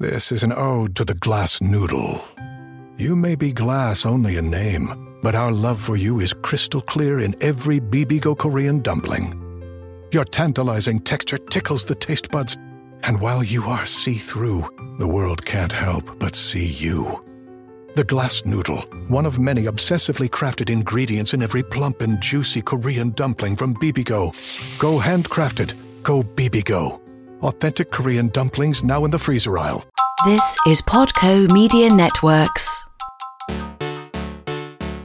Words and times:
This 0.00 0.30
is 0.30 0.44
an 0.44 0.52
ode 0.52 0.94
to 0.94 1.04
the 1.04 1.14
glass 1.14 1.60
noodle. 1.60 2.24
You 2.96 3.16
may 3.16 3.34
be 3.34 3.52
glass 3.52 4.06
only 4.06 4.36
in 4.36 4.48
name, 4.48 5.18
but 5.22 5.34
our 5.34 5.50
love 5.50 5.80
for 5.80 5.96
you 5.96 6.20
is 6.20 6.32
crystal 6.32 6.80
clear 6.80 7.18
in 7.18 7.34
every 7.42 7.80
Bibigo 7.80 8.38
Korean 8.38 8.78
dumpling. 8.78 9.34
Your 10.12 10.24
tantalizing 10.24 11.00
texture 11.00 11.36
tickles 11.36 11.84
the 11.84 11.96
taste 11.96 12.30
buds, 12.30 12.56
and 13.02 13.20
while 13.20 13.42
you 13.42 13.64
are 13.64 13.84
see 13.84 14.14
through, 14.14 14.68
the 15.00 15.08
world 15.08 15.44
can't 15.44 15.72
help 15.72 16.16
but 16.20 16.36
see 16.36 16.66
you. 16.66 17.24
The 17.96 18.04
glass 18.04 18.44
noodle, 18.44 18.82
one 19.08 19.26
of 19.26 19.40
many 19.40 19.64
obsessively 19.64 20.28
crafted 20.28 20.70
ingredients 20.70 21.34
in 21.34 21.42
every 21.42 21.64
plump 21.64 22.02
and 22.02 22.22
juicy 22.22 22.62
Korean 22.62 23.10
dumpling 23.10 23.56
from 23.56 23.74
Bibigo. 23.74 24.30
Go 24.78 25.00
handcrafted, 25.00 25.74
go 26.04 26.22
Bibigo. 26.22 27.00
Authentic 27.42 27.92
Korean 27.92 28.28
dumplings 28.28 28.82
now 28.82 29.04
in 29.04 29.12
the 29.12 29.18
freezer 29.18 29.58
aisle. 29.58 29.84
This 30.24 30.56
is 30.66 30.82
Podco 30.82 31.48
Media 31.52 31.88
Networks. 31.94 32.84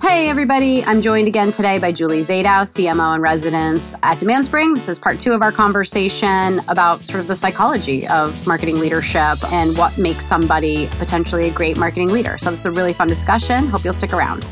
Hey, 0.01 0.27
everybody. 0.27 0.83
I'm 0.85 1.01
joined 1.01 1.27
again 1.27 1.51
today 1.51 1.77
by 1.77 1.91
Julie 1.91 2.21
Zadow, 2.21 2.63
CMO 2.63 3.13
and 3.13 3.21
residence 3.21 3.93
at 4.01 4.19
Demand 4.19 4.47
Spring. 4.47 4.73
This 4.73 4.89
is 4.89 4.97
part 4.97 5.19
two 5.19 5.33
of 5.33 5.43
our 5.43 5.51
conversation 5.51 6.61
about 6.67 7.03
sort 7.03 7.21
of 7.21 7.27
the 7.27 7.35
psychology 7.35 8.07
of 8.07 8.47
marketing 8.47 8.79
leadership 8.79 9.37
and 9.53 9.77
what 9.77 9.95
makes 9.99 10.25
somebody 10.25 10.87
potentially 10.93 11.47
a 11.47 11.53
great 11.53 11.77
marketing 11.77 12.11
leader. 12.11 12.39
So, 12.39 12.49
this 12.49 12.61
is 12.61 12.65
a 12.65 12.71
really 12.71 12.93
fun 12.93 13.07
discussion. 13.07 13.67
Hope 13.67 13.83
you'll 13.83 13.93
stick 13.93 14.13
around. 14.13 14.43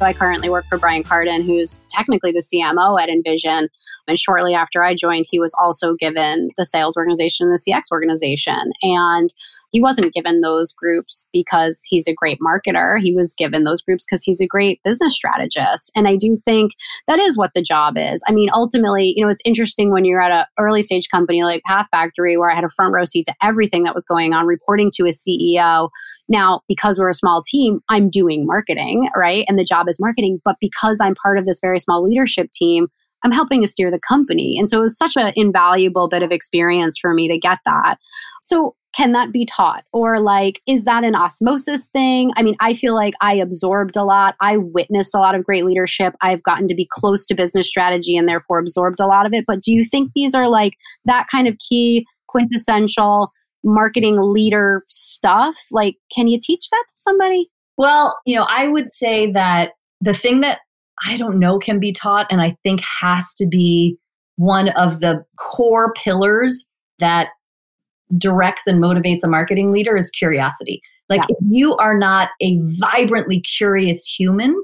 I 0.00 0.12
currently 0.12 0.50
work 0.50 0.66
for 0.66 0.78
Brian 0.78 1.02
Cardin, 1.02 1.44
who's 1.44 1.86
technically 1.90 2.32
the 2.32 2.40
CMO 2.40 3.00
at 3.00 3.08
InVision. 3.08 3.68
And 4.08 4.18
shortly 4.18 4.54
after 4.54 4.82
I 4.82 4.94
joined, 4.94 5.26
he 5.30 5.40
was 5.40 5.54
also 5.60 5.94
given 5.94 6.50
the 6.56 6.64
sales 6.64 6.96
organization 6.96 7.48
and 7.48 7.52
the 7.52 7.72
CX 7.72 7.90
organization. 7.90 8.72
And 8.82 9.32
he 9.70 9.80
wasn't 9.80 10.12
given 10.12 10.40
those 10.40 10.72
groups 10.72 11.26
because 11.32 11.82
he's 11.88 12.06
a 12.06 12.14
great 12.14 12.38
marketer. 12.40 12.98
He 13.00 13.14
was 13.14 13.34
given 13.34 13.64
those 13.64 13.82
groups 13.82 14.04
because 14.04 14.22
he's 14.22 14.40
a 14.40 14.46
great 14.46 14.80
business 14.84 15.14
strategist. 15.14 15.90
And 15.94 16.08
I 16.08 16.16
do 16.16 16.40
think 16.46 16.72
that 17.06 17.18
is 17.18 17.36
what 17.36 17.52
the 17.54 17.62
job 17.62 17.94
is. 17.96 18.22
I 18.28 18.32
mean, 18.32 18.48
ultimately, 18.52 19.12
you 19.16 19.24
know, 19.24 19.30
it's 19.30 19.42
interesting 19.44 19.92
when 19.92 20.04
you're 20.04 20.20
at 20.20 20.32
an 20.32 20.46
early 20.58 20.82
stage 20.82 21.08
company 21.08 21.42
like 21.42 21.62
Path 21.64 21.88
Factory, 21.90 22.36
where 22.36 22.50
I 22.50 22.54
had 22.54 22.64
a 22.64 22.68
front 22.68 22.92
row 22.92 23.04
seat 23.04 23.26
to 23.26 23.34
everything 23.42 23.84
that 23.84 23.94
was 23.94 24.04
going 24.04 24.32
on, 24.32 24.46
reporting 24.46 24.90
to 24.94 25.04
a 25.04 25.10
CEO. 25.10 25.90
Now, 26.28 26.60
because 26.68 26.98
we're 26.98 27.08
a 27.08 27.14
small 27.14 27.42
team, 27.42 27.80
I'm 27.88 28.10
doing 28.10 28.46
marketing, 28.46 29.08
right? 29.16 29.44
And 29.48 29.58
the 29.58 29.64
job 29.64 29.88
is 29.88 30.00
marketing. 30.00 30.40
But 30.44 30.56
because 30.60 31.00
I'm 31.00 31.14
part 31.14 31.38
of 31.38 31.46
this 31.46 31.60
very 31.60 31.78
small 31.78 32.02
leadership 32.02 32.50
team, 32.52 32.88
I'm 33.24 33.32
helping 33.32 33.62
to 33.62 33.68
steer 33.68 33.90
the 33.90 34.00
company. 34.00 34.56
And 34.58 34.68
so 34.68 34.78
it 34.78 34.82
was 34.82 34.98
such 34.98 35.16
an 35.16 35.32
invaluable 35.36 36.08
bit 36.08 36.22
of 36.22 36.30
experience 36.30 36.98
for 36.98 37.12
me 37.12 37.28
to 37.28 37.38
get 37.38 37.58
that. 37.64 37.98
So 38.42 38.76
can 38.96 39.12
that 39.12 39.32
be 39.32 39.44
taught? 39.44 39.84
Or 39.92 40.18
like 40.18 40.60
is 40.66 40.84
that 40.84 41.04
an 41.04 41.14
osmosis 41.14 41.86
thing? 41.86 42.32
I 42.36 42.42
mean 42.42 42.56
i 42.60 42.72
feel 42.72 42.94
like 42.94 43.14
i 43.20 43.34
absorbed 43.34 43.96
a 43.96 44.04
lot. 44.04 44.36
I 44.40 44.56
witnessed 44.56 45.14
a 45.14 45.18
lot 45.18 45.34
of 45.34 45.44
great 45.44 45.64
leadership. 45.64 46.14
I've 46.22 46.42
gotten 46.42 46.66
to 46.68 46.74
be 46.74 46.88
close 46.90 47.24
to 47.26 47.34
business 47.34 47.68
strategy 47.68 48.16
and 48.16 48.28
therefore 48.28 48.58
absorbed 48.58 49.00
a 49.00 49.06
lot 49.06 49.26
of 49.26 49.32
it. 49.32 49.44
But 49.46 49.62
do 49.62 49.72
you 49.74 49.84
think 49.84 50.12
these 50.14 50.34
are 50.34 50.48
like 50.48 50.74
that 51.04 51.26
kind 51.30 51.46
of 51.46 51.56
key 51.58 52.06
quintessential 52.28 53.32
marketing 53.62 54.16
leader 54.18 54.84
stuff? 54.88 55.56
Like 55.70 55.96
can 56.14 56.28
you 56.28 56.38
teach 56.40 56.70
that 56.70 56.84
to 56.88 56.94
somebody? 56.96 57.50
Well 57.76 58.16
you 58.24 58.36
know 58.36 58.46
i 58.48 58.68
would 58.68 58.88
say 58.88 59.30
that 59.32 59.72
the 60.00 60.14
thing 60.14 60.40
that 60.40 60.60
i 61.06 61.16
don't 61.16 61.38
know 61.38 61.58
can 61.58 61.78
be 61.78 61.92
taught 61.92 62.26
and 62.30 62.40
i 62.40 62.56
think 62.62 62.80
has 63.00 63.34
to 63.34 63.46
be 63.46 63.98
one 64.36 64.70
of 64.70 65.00
the 65.00 65.24
core 65.38 65.92
pillars 65.92 66.70
that 66.98 67.28
directs 68.16 68.66
and 68.66 68.82
motivates 68.82 69.24
a 69.24 69.28
marketing 69.28 69.72
leader 69.72 69.96
is 69.96 70.10
curiosity. 70.10 70.80
Like 71.08 71.22
yeah. 71.28 71.36
if 71.38 71.46
you 71.48 71.76
are 71.76 71.96
not 71.96 72.30
a 72.40 72.56
vibrantly 72.78 73.40
curious 73.40 74.04
human, 74.06 74.62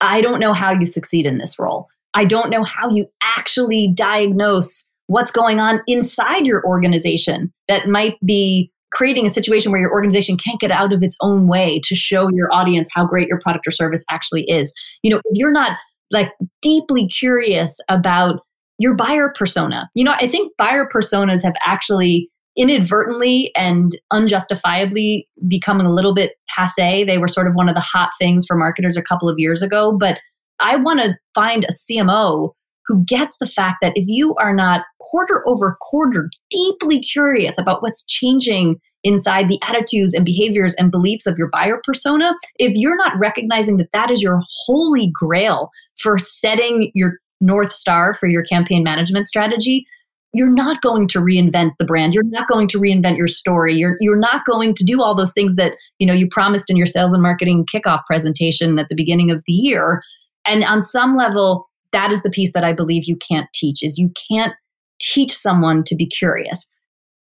I 0.00 0.20
don't 0.20 0.40
know 0.40 0.52
how 0.52 0.72
you 0.72 0.84
succeed 0.84 1.26
in 1.26 1.38
this 1.38 1.58
role. 1.58 1.86
I 2.14 2.24
don't 2.24 2.50
know 2.50 2.64
how 2.64 2.90
you 2.90 3.06
actually 3.22 3.92
diagnose 3.94 4.84
what's 5.06 5.30
going 5.30 5.60
on 5.60 5.80
inside 5.86 6.46
your 6.46 6.66
organization 6.66 7.52
that 7.68 7.88
might 7.88 8.16
be 8.24 8.70
creating 8.92 9.26
a 9.26 9.30
situation 9.30 9.70
where 9.70 9.80
your 9.80 9.92
organization 9.92 10.36
can't 10.36 10.60
get 10.60 10.70
out 10.70 10.92
of 10.92 11.02
its 11.02 11.16
own 11.20 11.48
way 11.48 11.80
to 11.84 11.94
show 11.94 12.30
your 12.32 12.52
audience 12.52 12.88
how 12.92 13.06
great 13.06 13.28
your 13.28 13.40
product 13.40 13.66
or 13.66 13.70
service 13.70 14.04
actually 14.10 14.48
is. 14.48 14.72
You 15.02 15.10
know, 15.10 15.18
if 15.18 15.32
you're 15.34 15.52
not 15.52 15.76
like 16.10 16.32
deeply 16.62 17.08
curious 17.08 17.78
about 17.88 18.40
your 18.78 18.94
buyer 18.94 19.32
persona. 19.34 19.88
You 19.94 20.04
know, 20.04 20.12
I 20.12 20.28
think 20.28 20.52
buyer 20.58 20.86
personas 20.92 21.42
have 21.42 21.54
actually 21.64 22.30
inadvertently 22.56 23.52
and 23.54 23.98
unjustifiably 24.12 25.28
becoming 25.46 25.86
a 25.86 25.92
little 25.92 26.14
bit 26.14 26.32
passe. 26.48 27.04
They 27.04 27.18
were 27.18 27.28
sort 27.28 27.46
of 27.46 27.54
one 27.54 27.68
of 27.68 27.74
the 27.74 27.80
hot 27.80 28.10
things 28.18 28.44
for 28.46 28.56
marketers 28.56 28.96
a 28.96 29.02
couple 29.02 29.28
of 29.28 29.38
years 29.38 29.62
ago. 29.62 29.96
But 29.98 30.18
I 30.58 30.76
want 30.76 31.00
to 31.00 31.16
find 31.34 31.64
a 31.64 31.72
CMO 31.72 32.52
who 32.86 33.04
gets 33.04 33.36
the 33.38 33.46
fact 33.46 33.78
that 33.82 33.92
if 33.96 34.06
you 34.08 34.34
are 34.36 34.54
not 34.54 34.84
quarter 35.00 35.42
over 35.46 35.76
quarter 35.80 36.30
deeply 36.50 37.00
curious 37.00 37.58
about 37.58 37.82
what's 37.82 38.04
changing 38.04 38.80
inside 39.02 39.48
the 39.48 39.60
attitudes 39.62 40.14
and 40.14 40.24
behaviors 40.24 40.74
and 40.74 40.90
beliefs 40.90 41.26
of 41.26 41.36
your 41.36 41.48
buyer 41.50 41.80
persona, 41.84 42.32
if 42.58 42.72
you're 42.74 42.96
not 42.96 43.12
recognizing 43.18 43.76
that 43.76 43.90
that 43.92 44.10
is 44.10 44.22
your 44.22 44.40
holy 44.64 45.10
grail 45.12 45.70
for 45.96 46.18
setting 46.18 46.90
your 46.94 47.18
North 47.40 47.72
Star 47.72 48.14
for 48.14 48.26
your 48.26 48.42
campaign 48.44 48.82
management 48.82 49.28
strategy, 49.28 49.86
you're 50.32 50.52
not 50.52 50.82
going 50.82 51.08
to 51.08 51.20
reinvent 51.20 51.72
the 51.78 51.84
brand. 51.84 52.14
You're 52.14 52.24
not 52.24 52.48
going 52.48 52.68
to 52.68 52.78
reinvent 52.78 53.16
your 53.16 53.28
story. 53.28 53.74
You're 53.74 53.96
you're 54.00 54.18
not 54.18 54.44
going 54.44 54.74
to 54.74 54.84
do 54.84 55.02
all 55.02 55.14
those 55.14 55.32
things 55.32 55.56
that 55.56 55.72
you 55.98 56.06
know 56.06 56.12
you 56.12 56.28
promised 56.28 56.70
in 56.70 56.76
your 56.76 56.86
sales 56.86 57.12
and 57.12 57.22
marketing 57.22 57.64
kickoff 57.72 58.04
presentation 58.06 58.78
at 58.78 58.88
the 58.88 58.94
beginning 58.94 59.30
of 59.30 59.42
the 59.46 59.52
year. 59.52 60.02
And 60.46 60.62
on 60.64 60.82
some 60.82 61.16
level 61.16 61.68
that 61.92 62.12
is 62.12 62.22
the 62.22 62.30
piece 62.30 62.52
that 62.52 62.64
i 62.64 62.72
believe 62.72 63.04
you 63.04 63.16
can't 63.16 63.48
teach 63.54 63.82
is 63.82 63.96
you 63.96 64.10
can't 64.30 64.52
teach 64.98 65.32
someone 65.32 65.84
to 65.84 65.94
be 65.94 66.06
curious. 66.06 66.66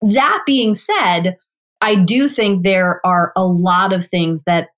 That 0.02 0.44
being 0.46 0.74
said 0.74 1.38
i 1.82 1.96
do 1.96 2.28
think 2.28 2.64
there 2.64 3.00
are 3.06 3.32
a 3.36 3.46
lot 3.46 3.94
of 3.94 4.06
things 4.06 4.42
that 4.44 4.70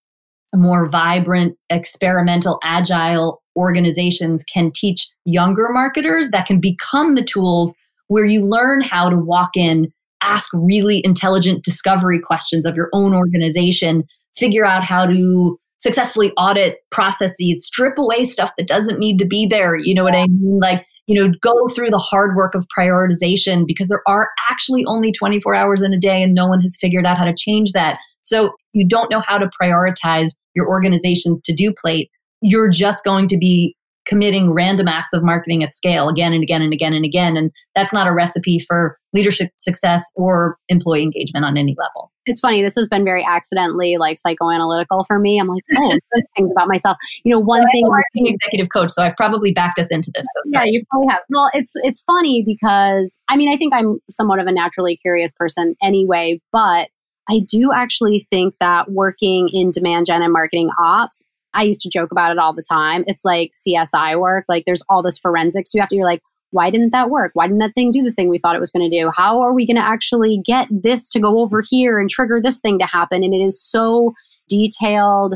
more 0.55 0.87
vibrant 0.87 1.57
experimental 1.69 2.59
agile 2.63 3.41
organizations 3.57 4.43
can 4.43 4.71
teach 4.71 5.09
younger 5.25 5.69
marketers 5.71 6.29
that 6.29 6.45
can 6.45 6.59
become 6.59 7.15
the 7.15 7.23
tools 7.23 7.73
where 8.07 8.25
you 8.25 8.41
learn 8.41 8.81
how 8.81 9.09
to 9.09 9.17
walk 9.17 9.51
in, 9.55 9.91
ask 10.23 10.49
really 10.53 11.01
intelligent 11.03 11.63
discovery 11.63 12.19
questions 12.19 12.65
of 12.65 12.75
your 12.75 12.89
own 12.93 13.13
organization, 13.13 14.03
figure 14.35 14.65
out 14.65 14.83
how 14.83 15.05
to 15.05 15.59
successfully 15.79 16.31
audit 16.37 16.77
processes, 16.91 17.65
strip 17.65 17.97
away 17.97 18.23
stuff 18.23 18.51
that 18.57 18.67
doesn't 18.67 18.99
need 18.99 19.17
to 19.19 19.25
be 19.25 19.45
there. 19.45 19.75
You 19.75 19.93
know 19.93 20.03
what 20.03 20.15
I 20.15 20.25
mean? 20.27 20.59
Like, 20.59 20.85
you 21.05 21.15
know, 21.15 21.31
go 21.41 21.53
through 21.69 21.89
the 21.89 21.97
hard 21.97 22.35
work 22.35 22.53
of 22.53 22.65
prioritization 22.77 23.65
because 23.65 23.87
there 23.87 24.01
are 24.07 24.29
actually 24.49 24.83
only 24.87 25.11
24 25.11 25.55
hours 25.55 25.81
in 25.81 25.93
a 25.93 25.99
day 25.99 26.21
and 26.21 26.33
no 26.33 26.47
one 26.47 26.59
has 26.61 26.75
figured 26.79 27.05
out 27.05 27.17
how 27.17 27.25
to 27.25 27.35
change 27.37 27.71
that. 27.71 27.99
So 28.21 28.53
you 28.73 28.85
don't 28.85 29.09
know 29.09 29.21
how 29.25 29.37
to 29.37 29.49
prioritize 29.61 30.29
your 30.53 30.67
organization's 30.67 31.41
to 31.43 31.53
do 31.53 31.73
plate. 31.73 32.09
You're 32.41 32.69
just 32.69 33.05
going 33.05 33.27
to 33.29 33.37
be 33.37 33.76
committing 34.07 34.51
random 34.51 34.87
acts 34.87 35.13
of 35.13 35.23
marketing 35.23 35.63
at 35.63 35.73
scale 35.73 36.07
again 36.07 36.33
and 36.33 36.41
again 36.41 36.61
and 36.61 36.73
again 36.73 36.93
and 36.93 37.05
again. 37.05 37.35
And 37.35 37.51
that's 37.75 37.91
not 37.91 38.07
a 38.07 38.13
recipe 38.13 38.59
for 38.59 38.97
leadership 39.13 39.51
success 39.57 40.11
or 40.15 40.57
employee 40.69 41.03
engagement 41.03 41.45
on 41.45 41.57
any 41.57 41.75
level. 41.77 42.11
It's 42.25 42.39
funny. 42.39 42.63
This 42.63 42.75
has 42.75 42.87
been 42.87 43.03
very 43.03 43.25
accidentally 43.25 43.97
like 43.97 44.17
psychoanalytical 44.17 45.05
for 45.05 45.19
me. 45.19 45.39
I'm 45.39 45.47
like, 45.47 45.63
oh, 45.75 45.97
things 46.37 46.51
about 46.51 46.67
myself. 46.67 46.97
You 47.23 47.33
know, 47.33 47.39
one 47.39 47.59
well, 47.59 47.67
thing. 47.71 47.85
Marketing 47.87 48.35
executive 48.35 48.69
coach, 48.71 48.91
so 48.91 49.03
I've 49.03 49.15
probably 49.15 49.53
backed 49.53 49.79
us 49.79 49.91
into 49.91 50.11
this. 50.13 50.25
So 50.35 50.51
yeah, 50.51 50.63
you 50.65 50.83
probably 50.89 51.07
have. 51.09 51.21
Well, 51.29 51.49
it's 51.53 51.73
it's 51.83 52.01
funny 52.01 52.43
because 52.45 53.19
I 53.29 53.37
mean, 53.37 53.53
I 53.53 53.57
think 53.57 53.73
I'm 53.73 53.99
somewhat 54.09 54.39
of 54.39 54.47
a 54.47 54.51
naturally 54.51 54.97
curious 54.97 55.31
person 55.31 55.75
anyway, 55.81 56.41
but 56.51 56.89
I 57.29 57.39
do 57.39 57.71
actually 57.73 58.19
think 58.29 58.55
that 58.59 58.91
working 58.91 59.49
in 59.51 59.71
demand 59.71 60.05
gen 60.05 60.21
and 60.21 60.31
marketing 60.31 60.69
ops 60.79 61.25
I 61.53 61.63
used 61.63 61.81
to 61.81 61.89
joke 61.89 62.11
about 62.11 62.31
it 62.31 62.37
all 62.37 62.53
the 62.53 62.63
time. 62.63 63.03
It's 63.07 63.25
like 63.25 63.51
CSI 63.51 64.19
work. 64.19 64.45
Like 64.47 64.63
there's 64.65 64.83
all 64.89 65.01
this 65.01 65.17
forensics 65.17 65.73
you 65.73 65.81
have 65.81 65.89
to, 65.89 65.95
you're 65.95 66.05
like, 66.05 66.21
why 66.51 66.69
didn't 66.69 66.91
that 66.91 67.09
work? 67.09 67.31
Why 67.33 67.47
didn't 67.47 67.59
that 67.59 67.73
thing 67.75 67.91
do 67.91 68.03
the 68.03 68.11
thing 68.11 68.29
we 68.29 68.39
thought 68.39 68.55
it 68.55 68.59
was 68.61 68.71
going 68.71 68.89
to 68.89 68.97
do? 68.97 69.11
How 69.15 69.41
are 69.41 69.53
we 69.53 69.67
going 69.67 69.75
to 69.75 69.85
actually 69.85 70.41
get 70.45 70.67
this 70.71 71.09
to 71.09 71.19
go 71.19 71.39
over 71.39 71.61
here 71.67 71.99
and 71.99 72.09
trigger 72.09 72.39
this 72.41 72.59
thing 72.59 72.79
to 72.79 72.85
happen? 72.85 73.23
And 73.23 73.33
it 73.33 73.39
is 73.39 73.61
so 73.61 74.13
detailed, 74.47 75.35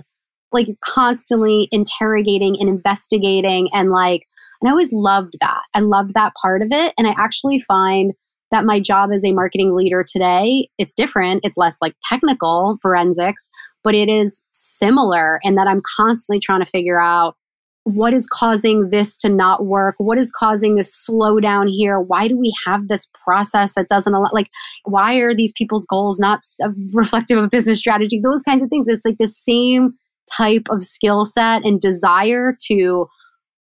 like 0.52 0.68
constantly 0.81 1.68
interrogating 1.72 2.57
and 2.60 2.69
investigating. 2.69 3.69
And 3.74 3.92
like, 3.92 4.28
and 4.62 4.69
I 4.69 4.72
always 4.72 4.94
loved 4.94 5.36
that. 5.42 5.64
I 5.74 5.80
loved 5.80 6.14
that 6.14 6.34
part 6.42 6.62
of 6.62 6.69
it. 6.72 6.94
And 6.98 7.07
I 7.07 7.16
actually 7.18 7.60
find 7.60 8.14
that 8.51 8.65
my 8.65 8.80
job 8.80 9.12
as 9.12 9.25
a 9.25 9.33
marketing 9.33 9.75
leader 9.75 10.06
today, 10.07 10.69
it's 10.77 10.94
different. 10.94 11.42
It's 11.44 11.57
less 11.57 11.77
like 11.81 11.95
technical 12.07 12.77
forensics, 12.81 13.50
but 13.83 13.95
it 13.95 14.09
is 14.09 14.42
similar 14.51 15.39
in 15.44 15.56
that 15.56 15.68
I'm 15.68 15.81
constantly 15.98 16.39
trying 16.39 16.59
to 16.59 16.65
figure 16.65 17.00
out 17.00 17.36
what 17.83 18.13
is 18.13 18.27
causing 18.27 18.89
this 18.89 19.18
to 19.18 19.30
not 19.30 19.65
work? 19.65 19.95
What 19.98 20.18
is 20.18 20.31
causing 20.31 20.75
this 20.75 20.94
slowdown 21.09 21.68
here? 21.68 22.00
Why 22.00 22.27
do 22.27 22.38
we 22.38 22.53
have 22.65 22.88
this 22.88 23.07
process 23.25 23.74
that 23.74 23.88
doesn't 23.88 24.13
allow, 24.13 24.30
like, 24.33 24.50
why 24.86 25.15
are 25.15 25.33
these 25.33 25.51
people's 25.51 25.86
goals 25.86 26.19
not 26.19 26.42
uh, 26.63 26.69
reflective 26.94 27.39
of 27.39 27.50
business 27.50 27.80
strategy? 27.80 28.19
Those 28.21 28.44
kinds 28.44 28.62
of 28.62 28.69
things. 28.69 28.88
It's 28.88 29.04
like 29.04 29.18
the 29.18 29.27
same 29.27 29.94
type 30.31 30.68
of 30.69 30.83
skill 30.83 31.25
set 31.25 31.65
and 31.65 31.81
desire 31.81 32.56
to 32.68 33.07